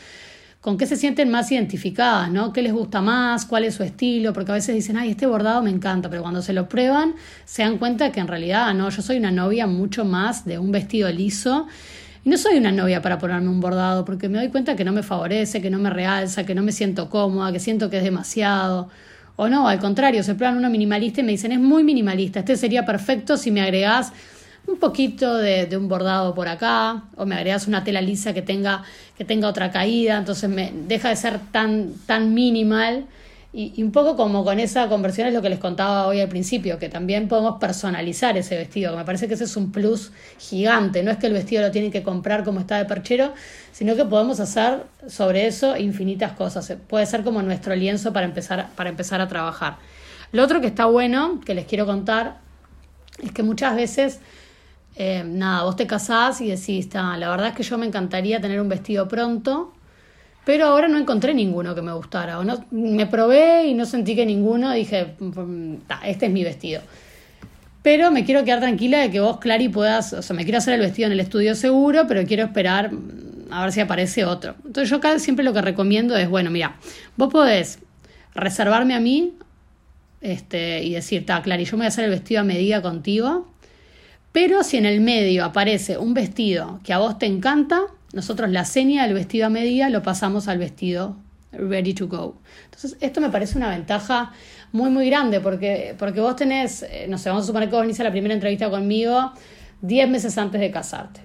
con 0.63 0.79
qué 0.79 0.87
se 0.87 0.97
sienten 0.97 1.29
más 1.29 1.51
identificadas, 1.51 2.31
¿no? 2.31 2.53
¿Qué 2.53 2.63
les 2.63 2.73
gusta 2.73 3.03
más? 3.03 3.47
¿Cuál 3.47 3.65
es 3.65 3.75
su 3.75 3.83
estilo? 3.83 4.33
Porque 4.33 4.53
a 4.53 4.55
veces 4.55 4.77
dicen, 4.77 4.97
ay, 4.97 5.11
este 5.11 5.27
bordado 5.27 5.61
me 5.61 5.71
encanta, 5.71 6.09
pero 6.09 6.23
cuando 6.23 6.41
se 6.41 6.53
lo 6.53 6.69
prueban 6.69 7.17
se 7.45 7.65
dan 7.65 7.79
cuenta 7.79 8.13
que 8.13 8.21
en 8.21 8.29
realidad, 8.29 8.73
no, 8.73 8.89
yo 8.89 9.03
soy 9.03 9.17
una 9.17 9.33
novia 9.33 9.67
mucho 9.67 10.05
más 10.05 10.45
de 10.45 10.61
un 10.61 10.71
vestido 10.71 11.11
liso. 11.11 11.67
Y 12.25 12.31
no 12.31 12.39
soy 12.39 12.59
una 12.59 12.71
novia 12.71 13.03
para 13.03 13.19
ponerme 13.19 13.49
un 13.49 13.61
bordado, 13.61 14.05
porque 14.05 14.29
me 14.29 14.39
doy 14.39 14.51
cuenta 14.51 14.77
que 14.77 14.85
no 14.85 14.93
me 14.93 15.03
favorece, 15.03 15.61
que 15.61 15.69
no 15.69 15.81
me 15.81 15.91
realza, 15.91 16.47
que 16.47 16.55
no 16.55 16.63
me 16.63 16.71
siento 16.71 17.11
cómoda, 17.11 17.51
que 17.51 17.59
siento 17.59 17.91
que 17.91 17.99
es 17.99 18.05
demasiado. 18.05 18.89
O 19.35 19.49
no, 19.49 19.67
al 19.67 19.81
contrario, 19.81 20.23
se 20.23 20.37
prueban 20.37 20.59
uno 20.59 20.71
minimalista 20.71 21.23
y 21.23 21.25
me 21.25 21.33
dicen, 21.33 21.51
es 21.51 21.59
muy 21.59 21.83
minimalista, 21.83 22.39
este 22.39 22.57
sería 22.57 22.87
perfecto 22.87 23.37
si 23.37 23.51
me 23.51 23.63
agregás 23.63 24.13
un 24.67 24.79
poquito 24.79 25.37
de, 25.37 25.69
un 25.77 25.89
bordado 25.89 26.35
por 26.35 26.49
acá, 26.49 27.05
o 27.17 27.27
me 27.27 27.35
agregas 27.35 27.67
una 27.67 27.85
tela 27.85 28.01
lisa 28.01 28.33
que 28.33 28.43
tenga, 28.43 28.85
que 29.17 29.25
tenga 29.25 29.49
otra 29.49 29.71
caída, 29.71 30.19
entonces 30.19 30.49
me 30.49 30.73
deja 30.87 31.09
de 31.09 31.17
ser 31.17 31.41
tan, 31.51 31.95
tan 32.07 32.35
minimal. 32.35 33.07
Y, 33.55 33.83
un 33.83 33.93
poco 33.93 34.17
como 34.17 34.45
con 34.45 34.59
esa 34.59 34.89
conversión 34.89 35.29
es 35.29 35.35
lo 35.35 35.43
que 35.43 35.51
les 35.51 35.59
contaba 35.59 36.07
hoy 36.07 36.21
al 36.21 36.29
principio, 36.29 36.79
que 36.79 36.89
también 36.89 37.29
podemos 37.29 37.59
personalizar 37.59 38.39
ese 38.39 38.57
vestido, 38.57 38.97
me 38.97 39.05
parece 39.05 39.29
que 39.29 39.35
ese 39.35 39.45
es 39.45 39.57
un 39.59 39.73
plus 39.73 40.11
gigante, 40.39 41.03
no 41.03 41.11
es 41.11 41.19
que 41.19 41.27
el 41.27 41.35
vestido 41.35 41.61
lo 41.61 41.71
tienen 41.71 41.91
que 41.91 42.03
comprar 42.03 42.45
como 42.45 42.61
está 42.61 42.79
de 42.79 42.87
perchero, 42.87 43.35
sino 43.73 43.95
que 43.95 44.07
podemos 44.07 44.41
hacer 44.41 44.85
sobre 45.07 45.47
eso 45.47 45.77
infinitas 45.77 46.33
cosas, 46.33 46.73
puede 46.89 47.05
ser 47.05 47.25
como 47.25 47.43
nuestro 47.43 47.77
lienzo 47.77 48.11
para 48.15 48.25
empezar, 48.25 48.71
para 48.75 48.89
empezar 48.89 49.21
a 49.21 49.29
trabajar. 49.29 49.77
Lo 50.33 50.43
otro 50.43 50.63
que 50.63 50.69
está 50.69 50.87
bueno, 50.87 51.43
que 51.45 51.55
les 51.55 51.67
quiero 51.67 51.85
contar, 51.85 52.39
es 53.23 53.33
que 53.33 53.43
muchas 53.43 53.77
veces 53.77 54.21
eh, 54.95 55.25
nada, 55.25 55.63
vos 55.65 55.77
te 55.77 55.87
casás 55.87 56.41
y 56.41 56.49
decís, 56.49 56.89
la 56.93 57.29
verdad 57.31 57.49
es 57.49 57.55
que 57.55 57.63
yo 57.63 57.79
me 57.79 57.87
encantaría 57.87 58.41
tener 58.41 58.61
un 58.61 58.69
vestido 58.69 59.09
pronto, 59.09 59.73
pero 60.45 60.67
ahora 60.67 60.89
no 60.89 60.99
encontré 60.99 61.35
ninguno 61.35 61.75
que 61.75 61.83
me 61.83 61.93
gustara. 61.93 62.39
O 62.39 62.45
no, 62.45 62.65
me 62.71 63.07
probé 63.07 63.67
y 63.67 63.75
no 63.75 63.87
sentí 63.87 64.15
que 64.15 64.27
ninguno, 64.27 64.73
dije, 64.73 65.15
mm, 65.19 65.75
este 66.05 66.27
es 66.27 66.33
mi 66.33 66.45
vestido. 66.45 66.83
Pero 67.83 68.11
me 68.11 68.25
quiero 68.25 68.45
quedar 68.45 68.61
tranquila 68.61 69.01
de 69.01 69.11
que 69.11 69.21
vos, 69.21 69.39
Clary, 69.39 69.69
puedas, 69.69 70.13
o 70.13 70.23
sea, 70.23 70.37
me 70.37 70.45
quiero 70.45 70.59
hacer 70.59 70.75
el 70.75 70.81
vestido 70.81 71.07
en 71.07 71.13
el 71.13 71.21
estudio 71.21 71.55
seguro, 71.55 72.07
pero 72.07 72.25
quiero 72.27 72.45
esperar 72.45 72.93
mm, 72.93 73.51
a 73.51 73.63
ver 73.63 73.73
si 73.73 73.81
aparece 73.81 74.25
otro. 74.25 74.57
Entonces 74.67 74.91
yo 74.91 74.97
acá 74.97 75.19
siempre 75.19 75.45
lo 75.45 75.53
que 75.53 75.63
recomiendo 75.63 76.17
es, 76.17 76.29
bueno, 76.29 76.51
mira, 76.51 76.77
vos 77.17 77.33
podés 77.33 77.79
reservarme 78.35 78.95
a 78.95 79.01
mí 79.01 79.35
este, 80.21 80.83
y 80.83 80.93
decir, 80.93 81.21
está, 81.21 81.41
Clary, 81.43 81.65
yo 81.65 81.77
me 81.77 81.83
voy 81.83 81.87
a 81.87 81.89
hacer 81.89 82.05
el 82.05 82.11
vestido 82.11 82.43
a 82.43 82.45
medida 82.45 82.83
contigo 82.83 83.52
pero 84.33 84.65
si 84.65 84.79
en 84.79 84.87
el 84.87 85.01
medio 85.01 85.45
aparece 85.45 85.99
un 85.99 86.15
vestido 86.15 86.81
que 86.85 86.93
a 86.93 86.99
vos 86.99 87.19
te 87.19 87.27
encanta, 87.27 87.83
nosotros 88.13 88.51
la 88.51 88.65
seña 88.65 89.05
del 89.05 89.15
vestido 89.15 89.47
a 89.47 89.51
medida 89.51 89.89
lo 89.91 90.03
pasamos 90.03 90.49
al 90.49 90.59
vestido 90.59 91.17
ready 91.53 91.95
to 91.95 92.09
go. 92.09 92.37
Entonces, 92.65 92.97
esto 93.01 93.21
me 93.21 93.29
parece 93.29 93.59
una 93.59 93.69
ventaja 93.69 94.33
muy, 94.73 94.91
muy 94.91 95.07
grande 95.07 95.41
porque, 95.41 95.95
porque 95.99 96.21
vos 96.21 96.35
tenés, 96.37 96.83
eh, 96.83 97.07
no 97.09 97.19
sé, 97.19 97.29
vamos 97.29 97.45
a 97.45 97.47
suponer 97.47 97.69
que 97.69 97.77
vos 97.77 97.85
inicias 97.85 98.05
la 98.05 98.11
primera 98.11 98.35
entrevista 98.35 98.71
conmigo 98.71 99.33
10 99.83 100.09
meses 100.09 100.37
antes 100.39 100.61
de 100.61 100.71
casarte. 100.71 101.21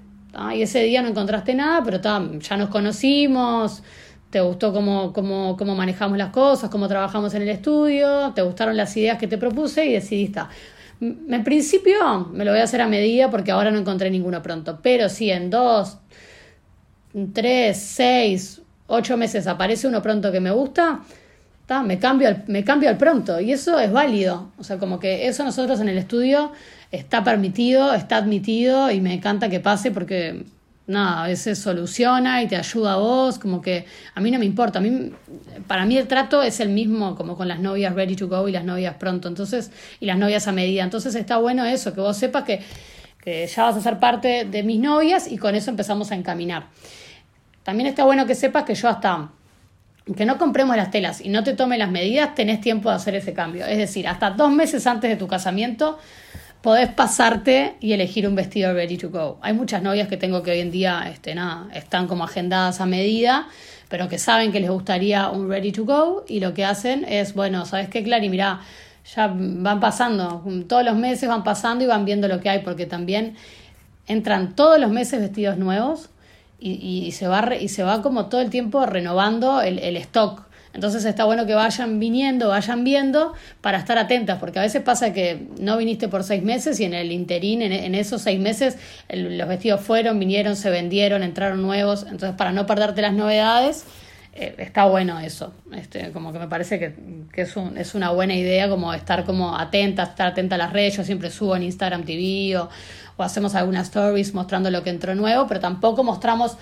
Y 0.54 0.62
ese 0.62 0.84
día 0.84 1.02
no 1.02 1.08
encontraste 1.08 1.56
nada, 1.56 1.84
pero 1.84 2.00
ya 2.40 2.58
nos 2.58 2.70
conocimos, 2.70 3.82
te 4.30 4.40
gustó 4.40 4.72
cómo, 4.72 5.12
cómo, 5.12 5.58
cómo 5.58 5.76
manejamos 5.76 6.18
las 6.18 6.30
cosas, 6.30 6.70
cómo 6.70 6.88
trabajamos 6.88 7.34
en 7.34 7.42
el 7.42 7.50
estudio, 7.50 8.34
te 8.36 8.44
gustaron 8.44 8.78
las 8.78 8.96
ideas 8.98 9.18
que 9.18 9.28
te 9.28 9.40
propuse 9.40 9.86
y 9.86 9.94
decidiste, 9.94 10.42
en 11.00 11.44
principio 11.44 12.30
me 12.34 12.46
lo 12.46 12.52
voy 12.52 12.60
a 12.60 12.64
hacer 12.64 12.82
a 12.82 12.88
medida 12.88 13.30
porque 13.30 13.52
ahora 13.52 13.72
no 13.72 13.80
encontré 13.80 14.10
ninguno 14.10 14.42
pronto, 14.42 14.80
pero 14.82 15.10
si 15.10 15.32
en 15.32 15.50
dos, 15.50 15.98
tres, 17.34 17.78
seis, 17.78 18.62
ocho 18.88 19.18
meses 19.18 19.48
aparece 19.48 19.88
uno 19.88 20.02
pronto 20.02 20.32
que 20.32 20.40
me 20.40 20.52
gusta, 20.52 21.02
me, 21.84 22.00
cambio 22.00 22.30
al, 22.30 22.44
me 22.48 22.64
cambio 22.64 22.90
al 22.90 22.98
pronto 22.98 23.40
y 23.40 23.52
eso 23.52 23.80
es 23.80 23.92
válido. 23.92 24.52
O 24.58 24.64
sea, 24.64 24.78
como 24.78 25.00
que 25.00 25.28
eso 25.28 25.44
nosotros 25.44 25.80
en 25.80 25.90
el 25.90 25.98
estudio 25.98 26.52
está 26.92 27.24
permitido, 27.24 27.94
está 27.94 28.18
admitido 28.18 28.90
y 28.92 29.02
me 29.02 29.14
encanta 29.14 29.50
que 29.50 29.60
pase 29.60 29.92
porque 29.92 30.46
nada, 30.88 31.26
a 31.26 31.28
veces 31.28 31.60
soluciona 31.60 32.42
y 32.42 32.48
te 32.48 32.56
ayuda 32.56 32.94
a 32.94 32.96
vos, 32.96 33.38
como 33.38 33.62
que 33.62 33.86
a 34.16 34.22
mí 34.22 34.32
no 34.32 34.40
me 34.40 34.46
importa, 34.46 34.80
a 34.80 34.82
mí, 34.82 35.12
para 35.68 35.86
mí 35.86 35.98
el 35.98 36.08
trato 36.08 36.42
es 36.42 36.60
el 36.62 36.70
mismo 36.70 37.16
como 37.16 37.36
con 37.36 37.48
las 37.48 37.60
novias 37.60 37.94
ready 37.94 38.16
to 38.16 38.28
go 38.28 38.48
y 38.48 38.54
las 38.54 38.64
novias 38.64 38.96
pronto, 38.96 39.28
entonces, 39.28 39.70
y 40.00 40.06
las 40.06 40.18
novias 40.18 40.48
a 40.48 40.54
medida, 40.54 40.84
entonces 40.84 41.14
está 41.16 41.38
bueno 41.38 41.66
eso, 41.66 41.94
que 41.94 42.00
vos 42.00 42.16
sepas 42.16 42.46
que, 42.46 42.62
que 43.22 43.46
ya 43.46 43.64
vas 43.64 43.76
a 43.76 43.82
ser 43.82 44.00
parte 44.00 44.46
de 44.46 44.64
mis 44.64 44.80
novias 44.80 45.30
y 45.30 45.38
con 45.38 45.56
eso 45.56 45.70
empezamos 45.70 46.12
a 46.12 46.16
encaminar. 46.16 46.68
También 47.64 47.88
está 47.88 48.06
bueno 48.06 48.26
que 48.26 48.34
sepas 48.34 48.64
que 48.64 48.74
yo 48.74 48.88
hasta 48.88 49.30
que 50.16 50.26
no 50.26 50.38
compremos 50.38 50.78
las 50.78 50.90
telas 50.90 51.20
y 51.20 51.28
no 51.28 51.44
te 51.44 51.54
tome 51.54 51.78
las 51.78 51.92
medidas, 51.92 52.34
tenés 52.34 52.62
tiempo 52.62 52.90
de 52.90 52.96
hacer 52.96 53.16
ese 53.16 53.34
cambio. 53.34 53.66
Es 53.66 53.78
decir, 53.78 54.08
hasta 54.08 54.30
dos 54.30 54.52
meses 54.52 54.88
antes 54.88 55.10
de 55.10 55.18
tu 55.18 55.28
casamiento 55.28 56.00
podés 56.68 56.90
pasarte 56.90 57.78
y 57.80 57.94
elegir 57.94 58.28
un 58.28 58.36
vestido 58.36 58.74
ready 58.74 58.98
to 58.98 59.10
go. 59.10 59.38
Hay 59.42 59.54
muchas 59.54 59.82
novias 59.82 60.10
que 60.10 60.18
tengo 60.18 60.44
que 60.44 60.52
hoy 60.52 60.60
en 60.60 60.70
día 60.70 61.06
este, 61.10 61.34
nada, 61.34 61.70
están 61.74 62.08
como 62.08 62.26
agendadas 62.26 62.82
a 62.82 62.86
medida, 62.86 63.48
pero 63.88 64.10
que 64.10 64.18
saben 64.18 64.52
que 64.52 64.60
les 64.60 64.70
gustaría 64.70 65.30
un 65.30 65.48
ready 65.48 65.72
to 65.72 65.86
go 65.86 66.26
y 66.28 66.42
lo 66.42 66.54
que 66.54 66.66
hacen 66.66 67.06
es, 67.06 67.34
bueno, 67.34 67.66
¿sabes 67.66 67.88
qué, 67.88 68.04
Clary? 68.04 68.28
Mira, 68.28 68.60
ya 69.16 69.34
van 69.34 69.80
pasando, 69.80 70.44
todos 70.68 70.84
los 70.84 70.98
meses 70.98 71.30
van 71.30 71.46
pasando 71.46 71.86
y 71.86 71.88
van 71.88 72.04
viendo 72.04 72.28
lo 72.28 72.42
que 72.42 72.50
hay, 72.50 72.60
porque 72.60 72.86
también 72.86 73.38
entran 74.06 74.54
todos 74.54 74.78
los 74.78 74.92
meses 74.92 75.22
vestidos 75.22 75.58
nuevos 75.58 76.10
y, 76.60 77.14
se, 77.14 77.30
va, 77.30 77.56
y 77.56 77.70
se 77.70 77.84
va 77.84 78.02
como 78.02 78.26
todo 78.26 78.42
el 78.42 78.50
tiempo 78.50 78.86
renovando 78.86 79.62
el 79.62 79.96
stock 79.96 80.47
entonces 80.78 81.06
está 81.06 81.26
bueno 81.26 81.48
que 81.48 81.56
vayan 81.56 82.00
viniendo, 82.00 82.50
vayan 82.50 82.84
viendo 82.84 83.34
para 83.62 83.80
estar 83.80 83.98
atentas, 83.98 84.38
porque 84.38 84.60
a 84.60 84.62
veces 84.62 84.84
pasa 84.84 85.12
que 85.12 85.48
no 85.60 85.76
viniste 85.76 86.08
por 86.08 86.24
seis 86.24 86.44
meses 86.44 86.80
y 86.80 86.84
en 86.84 86.94
el 86.94 87.12
interín, 87.12 87.64
en, 87.64 87.96
esos 87.96 88.22
seis 88.22 88.40
meses, 88.40 88.78
los 89.10 89.48
vestidos 89.48 89.82
fueron, 89.82 90.20
vinieron, 90.20 90.56
se 90.56 90.70
vendieron, 90.70 91.24
entraron 91.24 91.64
nuevos. 91.64 92.04
Entonces, 92.04 92.34
para 92.34 92.52
no 92.52 92.68
perderte 92.68 93.02
las 93.02 93.14
novedades, 93.14 93.86
eh, 94.36 94.54
está 94.60 94.86
bueno 94.86 95.20
eso. 95.20 95.52
Este, 95.74 96.12
como 96.12 96.32
que 96.32 96.38
me 96.38 96.48
parece 96.48 96.78
que, 96.78 96.94
es, 97.42 97.58
un, 97.58 97.76
es 97.76 97.96
una 97.96 98.12
buena 98.12 98.36
idea 98.36 98.70
como 98.70 98.94
estar 98.94 99.26
como 99.26 99.58
atenta, 99.58 100.04
estar 100.04 100.28
atenta 100.28 100.54
a 100.54 100.58
las 100.60 100.74
redes. 100.74 100.96
Yo 100.96 101.04
siempre 101.04 101.32
subo 101.32 101.56
en 101.56 101.64
Instagram 101.64 102.04
TV 102.04 102.56
o, 102.56 102.70
o 103.18 103.24
hacemos 103.24 103.56
algunas 103.56 103.88
stories 103.88 104.36
mostrando 104.36 104.70
lo 104.70 104.84
que 104.84 104.92
entró 104.92 105.16
nuevo, 105.16 105.48
pero 105.48 105.60
tampoco 105.60 106.04
mostramos 106.04 106.56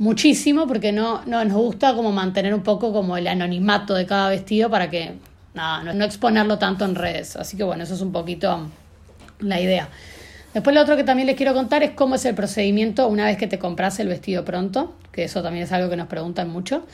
muchísimo 0.00 0.66
porque 0.66 0.92
no, 0.92 1.22
no 1.26 1.44
nos 1.44 1.58
gusta 1.58 1.94
como 1.94 2.10
mantener 2.10 2.54
un 2.54 2.62
poco 2.62 2.90
como 2.90 3.18
el 3.18 3.28
anonimato 3.28 3.94
de 3.94 4.06
cada 4.06 4.30
vestido 4.30 4.70
para 4.70 4.88
que 4.88 5.12
nada, 5.52 5.92
no, 5.92 6.04
exponerlo 6.04 6.58
tanto 6.58 6.86
en 6.86 6.94
redes. 6.94 7.36
Así 7.36 7.58
que 7.58 7.64
bueno, 7.64 7.84
eso 7.84 7.94
es 7.94 8.00
un 8.00 8.10
poquito 8.10 8.66
la 9.40 9.60
idea. 9.60 9.90
Después 10.54 10.74
lo 10.74 10.80
otro 10.80 10.96
que 10.96 11.04
también 11.04 11.26
les 11.26 11.36
quiero 11.36 11.52
contar 11.52 11.82
es 11.82 11.90
cómo 11.90 12.14
es 12.14 12.24
el 12.24 12.34
procedimiento 12.34 13.08
una 13.08 13.26
vez 13.26 13.36
que 13.36 13.46
te 13.46 13.58
compras 13.58 14.00
el 14.00 14.08
vestido 14.08 14.42
pronto, 14.42 14.94
que 15.12 15.24
eso 15.24 15.42
también 15.42 15.64
es 15.64 15.72
algo 15.72 15.90
que 15.90 15.96
nos 15.96 16.08
preguntan 16.08 16.48
mucho. 16.48 16.86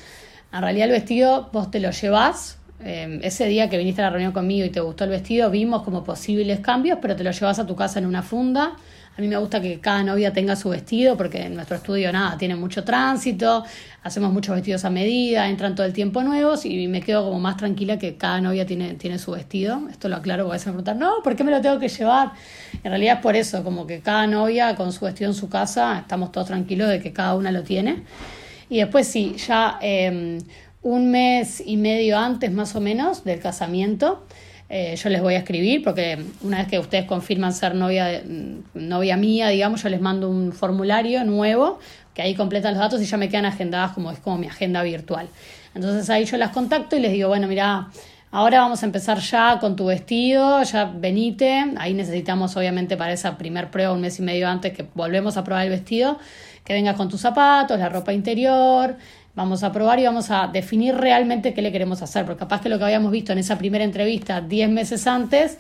En 0.52 0.60
realidad 0.60 0.86
el 0.86 0.92
vestido 0.92 1.48
vos 1.52 1.70
te 1.70 1.78
lo 1.78 1.92
llevas, 1.92 2.58
eh, 2.82 3.20
ese 3.22 3.46
día 3.46 3.70
que 3.70 3.78
viniste 3.78 4.02
a 4.02 4.06
la 4.06 4.10
reunión 4.10 4.32
conmigo 4.32 4.66
y 4.66 4.70
te 4.70 4.80
gustó 4.80 5.04
el 5.04 5.10
vestido, 5.10 5.48
vimos 5.48 5.84
como 5.84 6.02
posibles 6.02 6.58
cambios, 6.58 6.98
pero 7.00 7.14
te 7.14 7.22
lo 7.22 7.30
llevas 7.30 7.60
a 7.60 7.66
tu 7.66 7.76
casa 7.76 8.00
en 8.00 8.06
una 8.06 8.24
funda 8.24 8.72
a 9.16 9.20
mí 9.20 9.28
me 9.28 9.36
gusta 9.38 9.62
que 9.62 9.80
cada 9.80 10.02
novia 10.02 10.32
tenga 10.32 10.56
su 10.56 10.68
vestido 10.68 11.16
porque 11.16 11.42
en 11.42 11.54
nuestro 11.54 11.76
estudio 11.76 12.12
nada, 12.12 12.36
tiene 12.36 12.54
mucho 12.54 12.84
tránsito, 12.84 13.64
hacemos 14.02 14.30
muchos 14.30 14.54
vestidos 14.54 14.84
a 14.84 14.90
medida, 14.90 15.48
entran 15.48 15.74
todo 15.74 15.86
el 15.86 15.94
tiempo 15.94 16.22
nuevos 16.22 16.66
y 16.66 16.86
me 16.86 17.00
quedo 17.00 17.24
como 17.24 17.40
más 17.40 17.56
tranquila 17.56 17.98
que 17.98 18.16
cada 18.16 18.42
novia 18.42 18.66
tiene, 18.66 18.94
tiene 18.94 19.18
su 19.18 19.30
vestido. 19.30 19.88
Esto 19.90 20.10
lo 20.10 20.16
aclaro 20.16 20.44
porque 20.44 20.68
a 20.68 20.72
veces 20.72 20.96
no, 20.96 21.22
¿por 21.24 21.34
qué 21.34 21.44
me 21.44 21.50
lo 21.50 21.62
tengo 21.62 21.78
que 21.78 21.88
llevar? 21.88 22.32
En 22.82 22.90
realidad 22.90 23.16
es 23.16 23.22
por 23.22 23.36
eso, 23.36 23.64
como 23.64 23.86
que 23.86 24.00
cada 24.00 24.26
novia 24.26 24.74
con 24.76 24.92
su 24.92 25.06
vestido 25.06 25.30
en 25.30 25.36
su 25.36 25.48
casa, 25.48 26.00
estamos 26.00 26.30
todos 26.30 26.48
tranquilos 26.48 26.90
de 26.90 27.00
que 27.00 27.14
cada 27.14 27.34
una 27.36 27.50
lo 27.50 27.62
tiene. 27.62 28.02
Y 28.68 28.78
después 28.78 29.08
sí, 29.08 29.36
ya 29.46 29.78
eh, 29.80 30.38
un 30.82 31.10
mes 31.10 31.62
y 31.64 31.78
medio 31.78 32.18
antes 32.18 32.52
más 32.52 32.76
o 32.76 32.82
menos 32.82 33.24
del 33.24 33.40
casamiento, 33.40 34.26
eh, 34.68 34.96
yo 34.96 35.08
les 35.08 35.22
voy 35.22 35.34
a 35.34 35.38
escribir 35.38 35.82
porque 35.84 36.18
una 36.42 36.58
vez 36.58 36.66
que 36.66 36.78
ustedes 36.78 37.04
confirman 37.04 37.52
ser 37.52 37.74
novia, 37.74 38.22
novia 38.74 39.16
mía, 39.16 39.48
digamos, 39.48 39.82
yo 39.82 39.88
les 39.88 40.00
mando 40.00 40.28
un 40.28 40.52
formulario 40.52 41.24
nuevo 41.24 41.78
que 42.14 42.22
ahí 42.22 42.34
completan 42.34 42.72
los 42.72 42.80
datos 42.80 43.00
y 43.00 43.04
ya 43.04 43.16
me 43.16 43.28
quedan 43.28 43.44
agendadas 43.44 43.92
como 43.92 44.10
es 44.10 44.18
como 44.18 44.38
mi 44.38 44.46
agenda 44.46 44.82
virtual. 44.82 45.28
Entonces 45.74 46.08
ahí 46.10 46.24
yo 46.24 46.36
las 46.36 46.50
contacto 46.50 46.96
y 46.96 47.00
les 47.00 47.12
digo, 47.12 47.28
bueno, 47.28 47.46
mira, 47.46 47.88
Ahora 48.32 48.60
vamos 48.60 48.82
a 48.82 48.86
empezar 48.86 49.18
ya 49.20 49.58
con 49.60 49.76
tu 49.76 49.86
vestido, 49.86 50.62
ya 50.64 50.84
venite, 50.84 51.72
ahí 51.78 51.94
necesitamos 51.94 52.56
obviamente 52.56 52.96
para 52.96 53.12
esa 53.12 53.38
primer 53.38 53.70
prueba 53.70 53.92
un 53.92 54.00
mes 54.00 54.18
y 54.18 54.22
medio 54.22 54.48
antes 54.48 54.72
que 54.72 54.86
volvemos 54.94 55.36
a 55.36 55.44
probar 55.44 55.64
el 55.64 55.70
vestido, 55.70 56.18
que 56.64 56.74
vengas 56.74 56.96
con 56.96 57.08
tus 57.08 57.20
zapatos, 57.20 57.78
la 57.78 57.88
ropa 57.88 58.12
interior, 58.12 58.96
vamos 59.36 59.62
a 59.62 59.70
probar 59.70 60.00
y 60.00 60.04
vamos 60.04 60.30
a 60.30 60.48
definir 60.48 60.96
realmente 60.96 61.54
qué 61.54 61.62
le 61.62 61.70
queremos 61.70 62.02
hacer, 62.02 62.24
porque 62.24 62.40
capaz 62.40 62.62
que 62.62 62.68
lo 62.68 62.78
que 62.78 62.84
habíamos 62.84 63.12
visto 63.12 63.32
en 63.32 63.38
esa 63.38 63.56
primera 63.56 63.84
entrevista 63.84 64.40
10 64.40 64.70
meses 64.70 65.06
antes, 65.06 65.58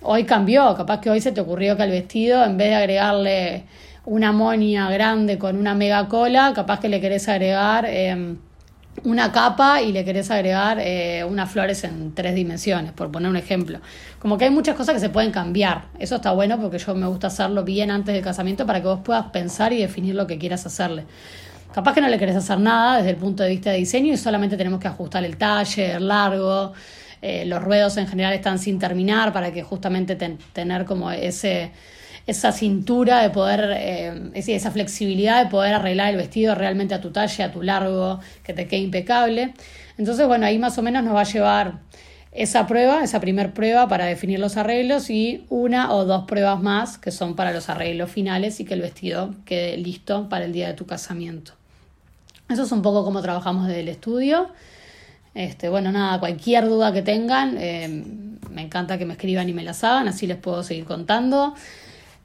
hoy 0.00 0.24
cambió, 0.24 0.74
capaz 0.74 1.00
que 1.00 1.10
hoy 1.10 1.20
se 1.20 1.32
te 1.32 1.40
ocurrió 1.40 1.76
que 1.76 1.82
al 1.82 1.90
vestido, 1.90 2.42
en 2.44 2.56
vez 2.56 2.68
de 2.68 2.74
agregarle 2.76 3.64
una 4.06 4.32
moña 4.32 4.90
grande 4.90 5.36
con 5.36 5.56
una 5.56 5.74
mega 5.74 6.08
cola, 6.08 6.52
capaz 6.54 6.80
que 6.80 6.88
le 6.88 7.00
querés 7.00 7.28
agregar... 7.28 7.84
Eh, 7.86 8.36
una 9.04 9.32
capa 9.32 9.80
y 9.80 9.92
le 9.92 10.04
querés 10.04 10.30
agregar 10.30 10.78
eh, 10.80 11.24
unas 11.24 11.50
flores 11.50 11.84
en 11.84 12.12
tres 12.14 12.34
dimensiones, 12.34 12.92
por 12.92 13.10
poner 13.10 13.30
un 13.30 13.36
ejemplo. 13.36 13.80
Como 14.18 14.36
que 14.36 14.44
hay 14.44 14.50
muchas 14.50 14.76
cosas 14.76 14.94
que 14.94 15.00
se 15.00 15.08
pueden 15.08 15.30
cambiar. 15.30 15.84
Eso 15.98 16.16
está 16.16 16.32
bueno 16.32 16.60
porque 16.60 16.78
yo 16.78 16.94
me 16.94 17.06
gusta 17.06 17.28
hacerlo 17.28 17.64
bien 17.64 17.90
antes 17.90 18.14
del 18.14 18.22
casamiento 18.22 18.66
para 18.66 18.80
que 18.80 18.88
vos 18.88 19.00
puedas 19.02 19.26
pensar 19.26 19.72
y 19.72 19.78
definir 19.78 20.14
lo 20.14 20.26
que 20.26 20.38
quieras 20.38 20.66
hacerle. 20.66 21.04
Capaz 21.72 21.94
que 21.94 22.00
no 22.00 22.08
le 22.08 22.18
querés 22.18 22.36
hacer 22.36 22.58
nada 22.58 22.98
desde 22.98 23.10
el 23.10 23.16
punto 23.16 23.42
de 23.42 23.50
vista 23.50 23.70
de 23.70 23.78
diseño 23.78 24.12
y 24.12 24.16
solamente 24.16 24.56
tenemos 24.56 24.80
que 24.80 24.88
ajustar 24.88 25.24
el 25.24 25.36
talle, 25.36 25.92
el 25.92 26.08
largo, 26.08 26.72
eh, 27.22 27.44
los 27.46 27.62
ruedos 27.62 27.96
en 27.96 28.08
general 28.08 28.32
están 28.32 28.58
sin 28.58 28.78
terminar 28.78 29.32
para 29.32 29.52
que 29.52 29.62
justamente 29.62 30.16
tener 30.16 30.84
como 30.84 31.10
ese 31.10 31.70
esa 32.26 32.52
cintura 32.52 33.22
de 33.22 33.30
poder, 33.30 33.72
eh, 33.76 34.30
esa 34.34 34.70
flexibilidad 34.70 35.44
de 35.44 35.50
poder 35.50 35.74
arreglar 35.74 36.10
el 36.10 36.16
vestido 36.16 36.54
realmente 36.54 36.94
a 36.94 37.00
tu 37.00 37.10
talle, 37.10 37.42
a 37.42 37.50
tu 37.52 37.62
largo, 37.62 38.20
que 38.42 38.52
te 38.52 38.66
quede 38.66 38.80
impecable. 38.80 39.54
Entonces, 39.98 40.26
bueno, 40.26 40.46
ahí 40.46 40.58
más 40.58 40.78
o 40.78 40.82
menos 40.82 41.02
nos 41.02 41.14
va 41.14 41.22
a 41.22 41.24
llevar 41.24 41.80
esa 42.32 42.66
prueba, 42.66 43.02
esa 43.02 43.20
primer 43.20 43.52
prueba 43.52 43.88
para 43.88 44.04
definir 44.04 44.38
los 44.38 44.56
arreglos 44.56 45.10
y 45.10 45.46
una 45.48 45.92
o 45.92 46.04
dos 46.04 46.26
pruebas 46.26 46.60
más 46.62 46.98
que 46.98 47.10
son 47.10 47.34
para 47.34 47.52
los 47.52 47.68
arreglos 47.68 48.10
finales 48.10 48.60
y 48.60 48.64
que 48.64 48.74
el 48.74 48.82
vestido 48.82 49.34
quede 49.44 49.76
listo 49.76 50.28
para 50.28 50.44
el 50.44 50.52
día 50.52 50.68
de 50.68 50.74
tu 50.74 50.86
casamiento. 50.86 51.59
Eso 52.50 52.64
es 52.64 52.72
un 52.72 52.82
poco 52.82 53.04
cómo 53.04 53.22
trabajamos 53.22 53.66
desde 53.66 53.80
el 53.80 53.88
estudio. 53.88 54.48
Este, 55.34 55.68
bueno, 55.68 55.92
nada, 55.92 56.18
cualquier 56.18 56.68
duda 56.68 56.92
que 56.92 57.02
tengan, 57.02 57.56
eh, 57.58 58.04
me 58.50 58.62
encanta 58.62 58.98
que 58.98 59.06
me 59.06 59.12
escriban 59.12 59.48
y 59.48 59.52
me 59.52 59.62
las 59.62 59.84
hagan, 59.84 60.08
así 60.08 60.26
les 60.26 60.36
puedo 60.36 60.62
seguir 60.62 60.84
contando. 60.84 61.54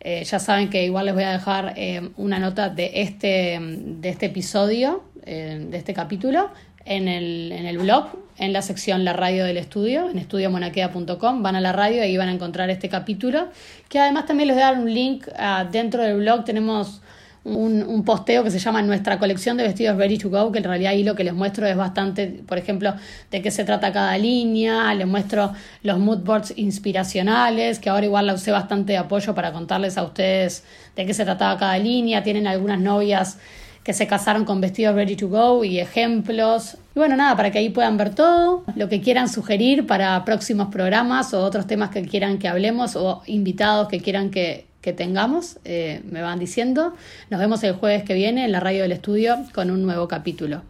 Eh, 0.08 0.24
ya 0.24 0.38
saben 0.38 0.70
que 0.70 0.84
igual 0.84 1.08
les 1.08 1.15
voy 1.15 1.24
a 1.24 1.32
dejar 1.32 1.74
eh, 1.77 2.10
una 2.17 2.38
nota 2.38 2.70
de 2.70 2.91
este, 3.01 3.60
de 3.60 4.10
este 4.10 4.27
episodio, 4.27 5.03
eh, 5.25 5.65
de 5.70 5.77
este 5.77 5.96
capítulo, 5.96 6.51
en 6.86 7.08
el, 7.08 7.51
en 7.51 7.65
el 7.65 7.79
blog, 7.79 8.10
en 8.38 8.53
la 8.53 8.62
sección 8.62 9.03
La 9.03 9.13
Radio 9.13 9.46
del 9.46 9.58
Estudio, 9.58 10.08
en 10.10 10.20
estudiomonaquea.com. 10.20 11.41
Van 11.41 11.55
a 11.55 11.62
la 11.62 11.72
radio 11.72 11.98
y 11.98 12.00
ahí 12.01 12.17
van 12.17 12.29
a 12.29 12.34
encontrar 12.34 12.70
este 12.70 12.88
capítulo, 12.88 13.48
que 13.89 14.00
además 14.00 14.27
también 14.27 14.48
les 14.50 14.55
voy 14.55 14.63
a 14.63 14.67
dar 14.67 14.77
un 14.77 14.94
link 14.94 15.27
ah, 15.38 15.67
dentro 15.72 16.03
del 16.03 16.17
blog. 16.17 16.44
Tenemos 16.46 17.01
un, 17.46 17.84
un, 17.84 18.04
posteo 18.04 18.44
que 18.44 18.50
se 18.50 18.58
llama 18.58 18.82
Nuestra 18.82 19.20
colección 19.20 19.56
de 19.56 19.64
vestidos 19.64 19.98
Ready 19.98 20.18
to 20.18 20.30
Go, 20.30 20.52
que 20.52 20.58
en 20.58 20.64
realidad 20.64 20.92
ahí 20.92 21.04
lo 21.04 21.16
que 21.16 21.24
les 21.24 21.34
muestro 21.34 21.68
es 21.68 21.78
bastante, 21.78 22.28
por 22.46 22.58
ejemplo, 22.58 22.96
de 23.30 23.42
qué 23.42 23.52
se 23.52 23.64
trata 23.64 23.94
cada 23.94 24.18
línea, 24.18 24.94
les 24.96 25.08
muestro 25.08 25.54
los 25.84 26.00
mood 26.00 26.20
boards 26.24 26.54
inspiracionales, 26.58 27.78
que 27.80 27.90
ahora 27.90 28.06
igual 28.06 28.25
la 28.25 28.34
usé 28.34 28.52
bastante 28.52 28.94
de 28.94 28.98
apoyo 28.98 29.36
para 29.36 29.54
contarles 29.54 29.98
a 29.98 30.04
ustedes 30.04 30.64
de 30.96 31.06
qué 31.06 31.14
se 31.14 31.24
trataba 31.24 31.58
cada 31.58 31.78
línea, 31.78 32.24
tienen 32.24 32.48
algunas 32.48 32.80
novias 32.80 33.38
que 33.84 33.94
se 33.94 34.08
casaron 34.08 34.46
con 34.46 34.60
vestidos 34.60 34.96
ready 34.96 35.16
to 35.16 35.30
go 35.30 35.64
y 35.64 35.80
ejemplos. 35.80 36.78
Y 36.96 37.00
bueno, 37.00 37.16
nada, 37.16 37.36
para 37.38 37.52
que 37.52 37.60
ahí 37.60 37.70
puedan 37.70 37.98
ver 37.98 38.16
todo, 38.16 38.64
lo 38.75 38.90
que 38.90 39.00
quieran 39.00 39.30
sugerir 39.30 39.86
para 39.86 40.25
próximos 40.25 40.70
programas 40.70 41.32
o 41.36 41.44
otros 41.44 41.68
temas 41.68 41.92
que 41.92 42.02
quieran 42.02 42.40
que 42.40 42.48
hablemos 42.48 42.96
o 42.96 43.22
invitados 43.28 43.88
que 43.88 44.00
quieran 44.00 44.32
que, 44.32 44.66
que 44.86 44.94
tengamos, 44.94 45.58
eh, 45.65 46.01
me 46.06 46.22
van 46.22 46.38
diciendo. 46.38 46.94
Nos 47.32 47.39
vemos 47.39 47.63
el 47.63 47.74
jueves 47.74 48.04
que 48.04 48.13
viene 48.13 48.46
en 48.46 48.51
la 48.51 48.60
radio 48.60 48.84
del 48.84 48.92
estudio 48.92 49.36
con 49.51 49.72
un 49.72 49.82
nuevo 49.82 50.08
capítulo. 50.08 50.62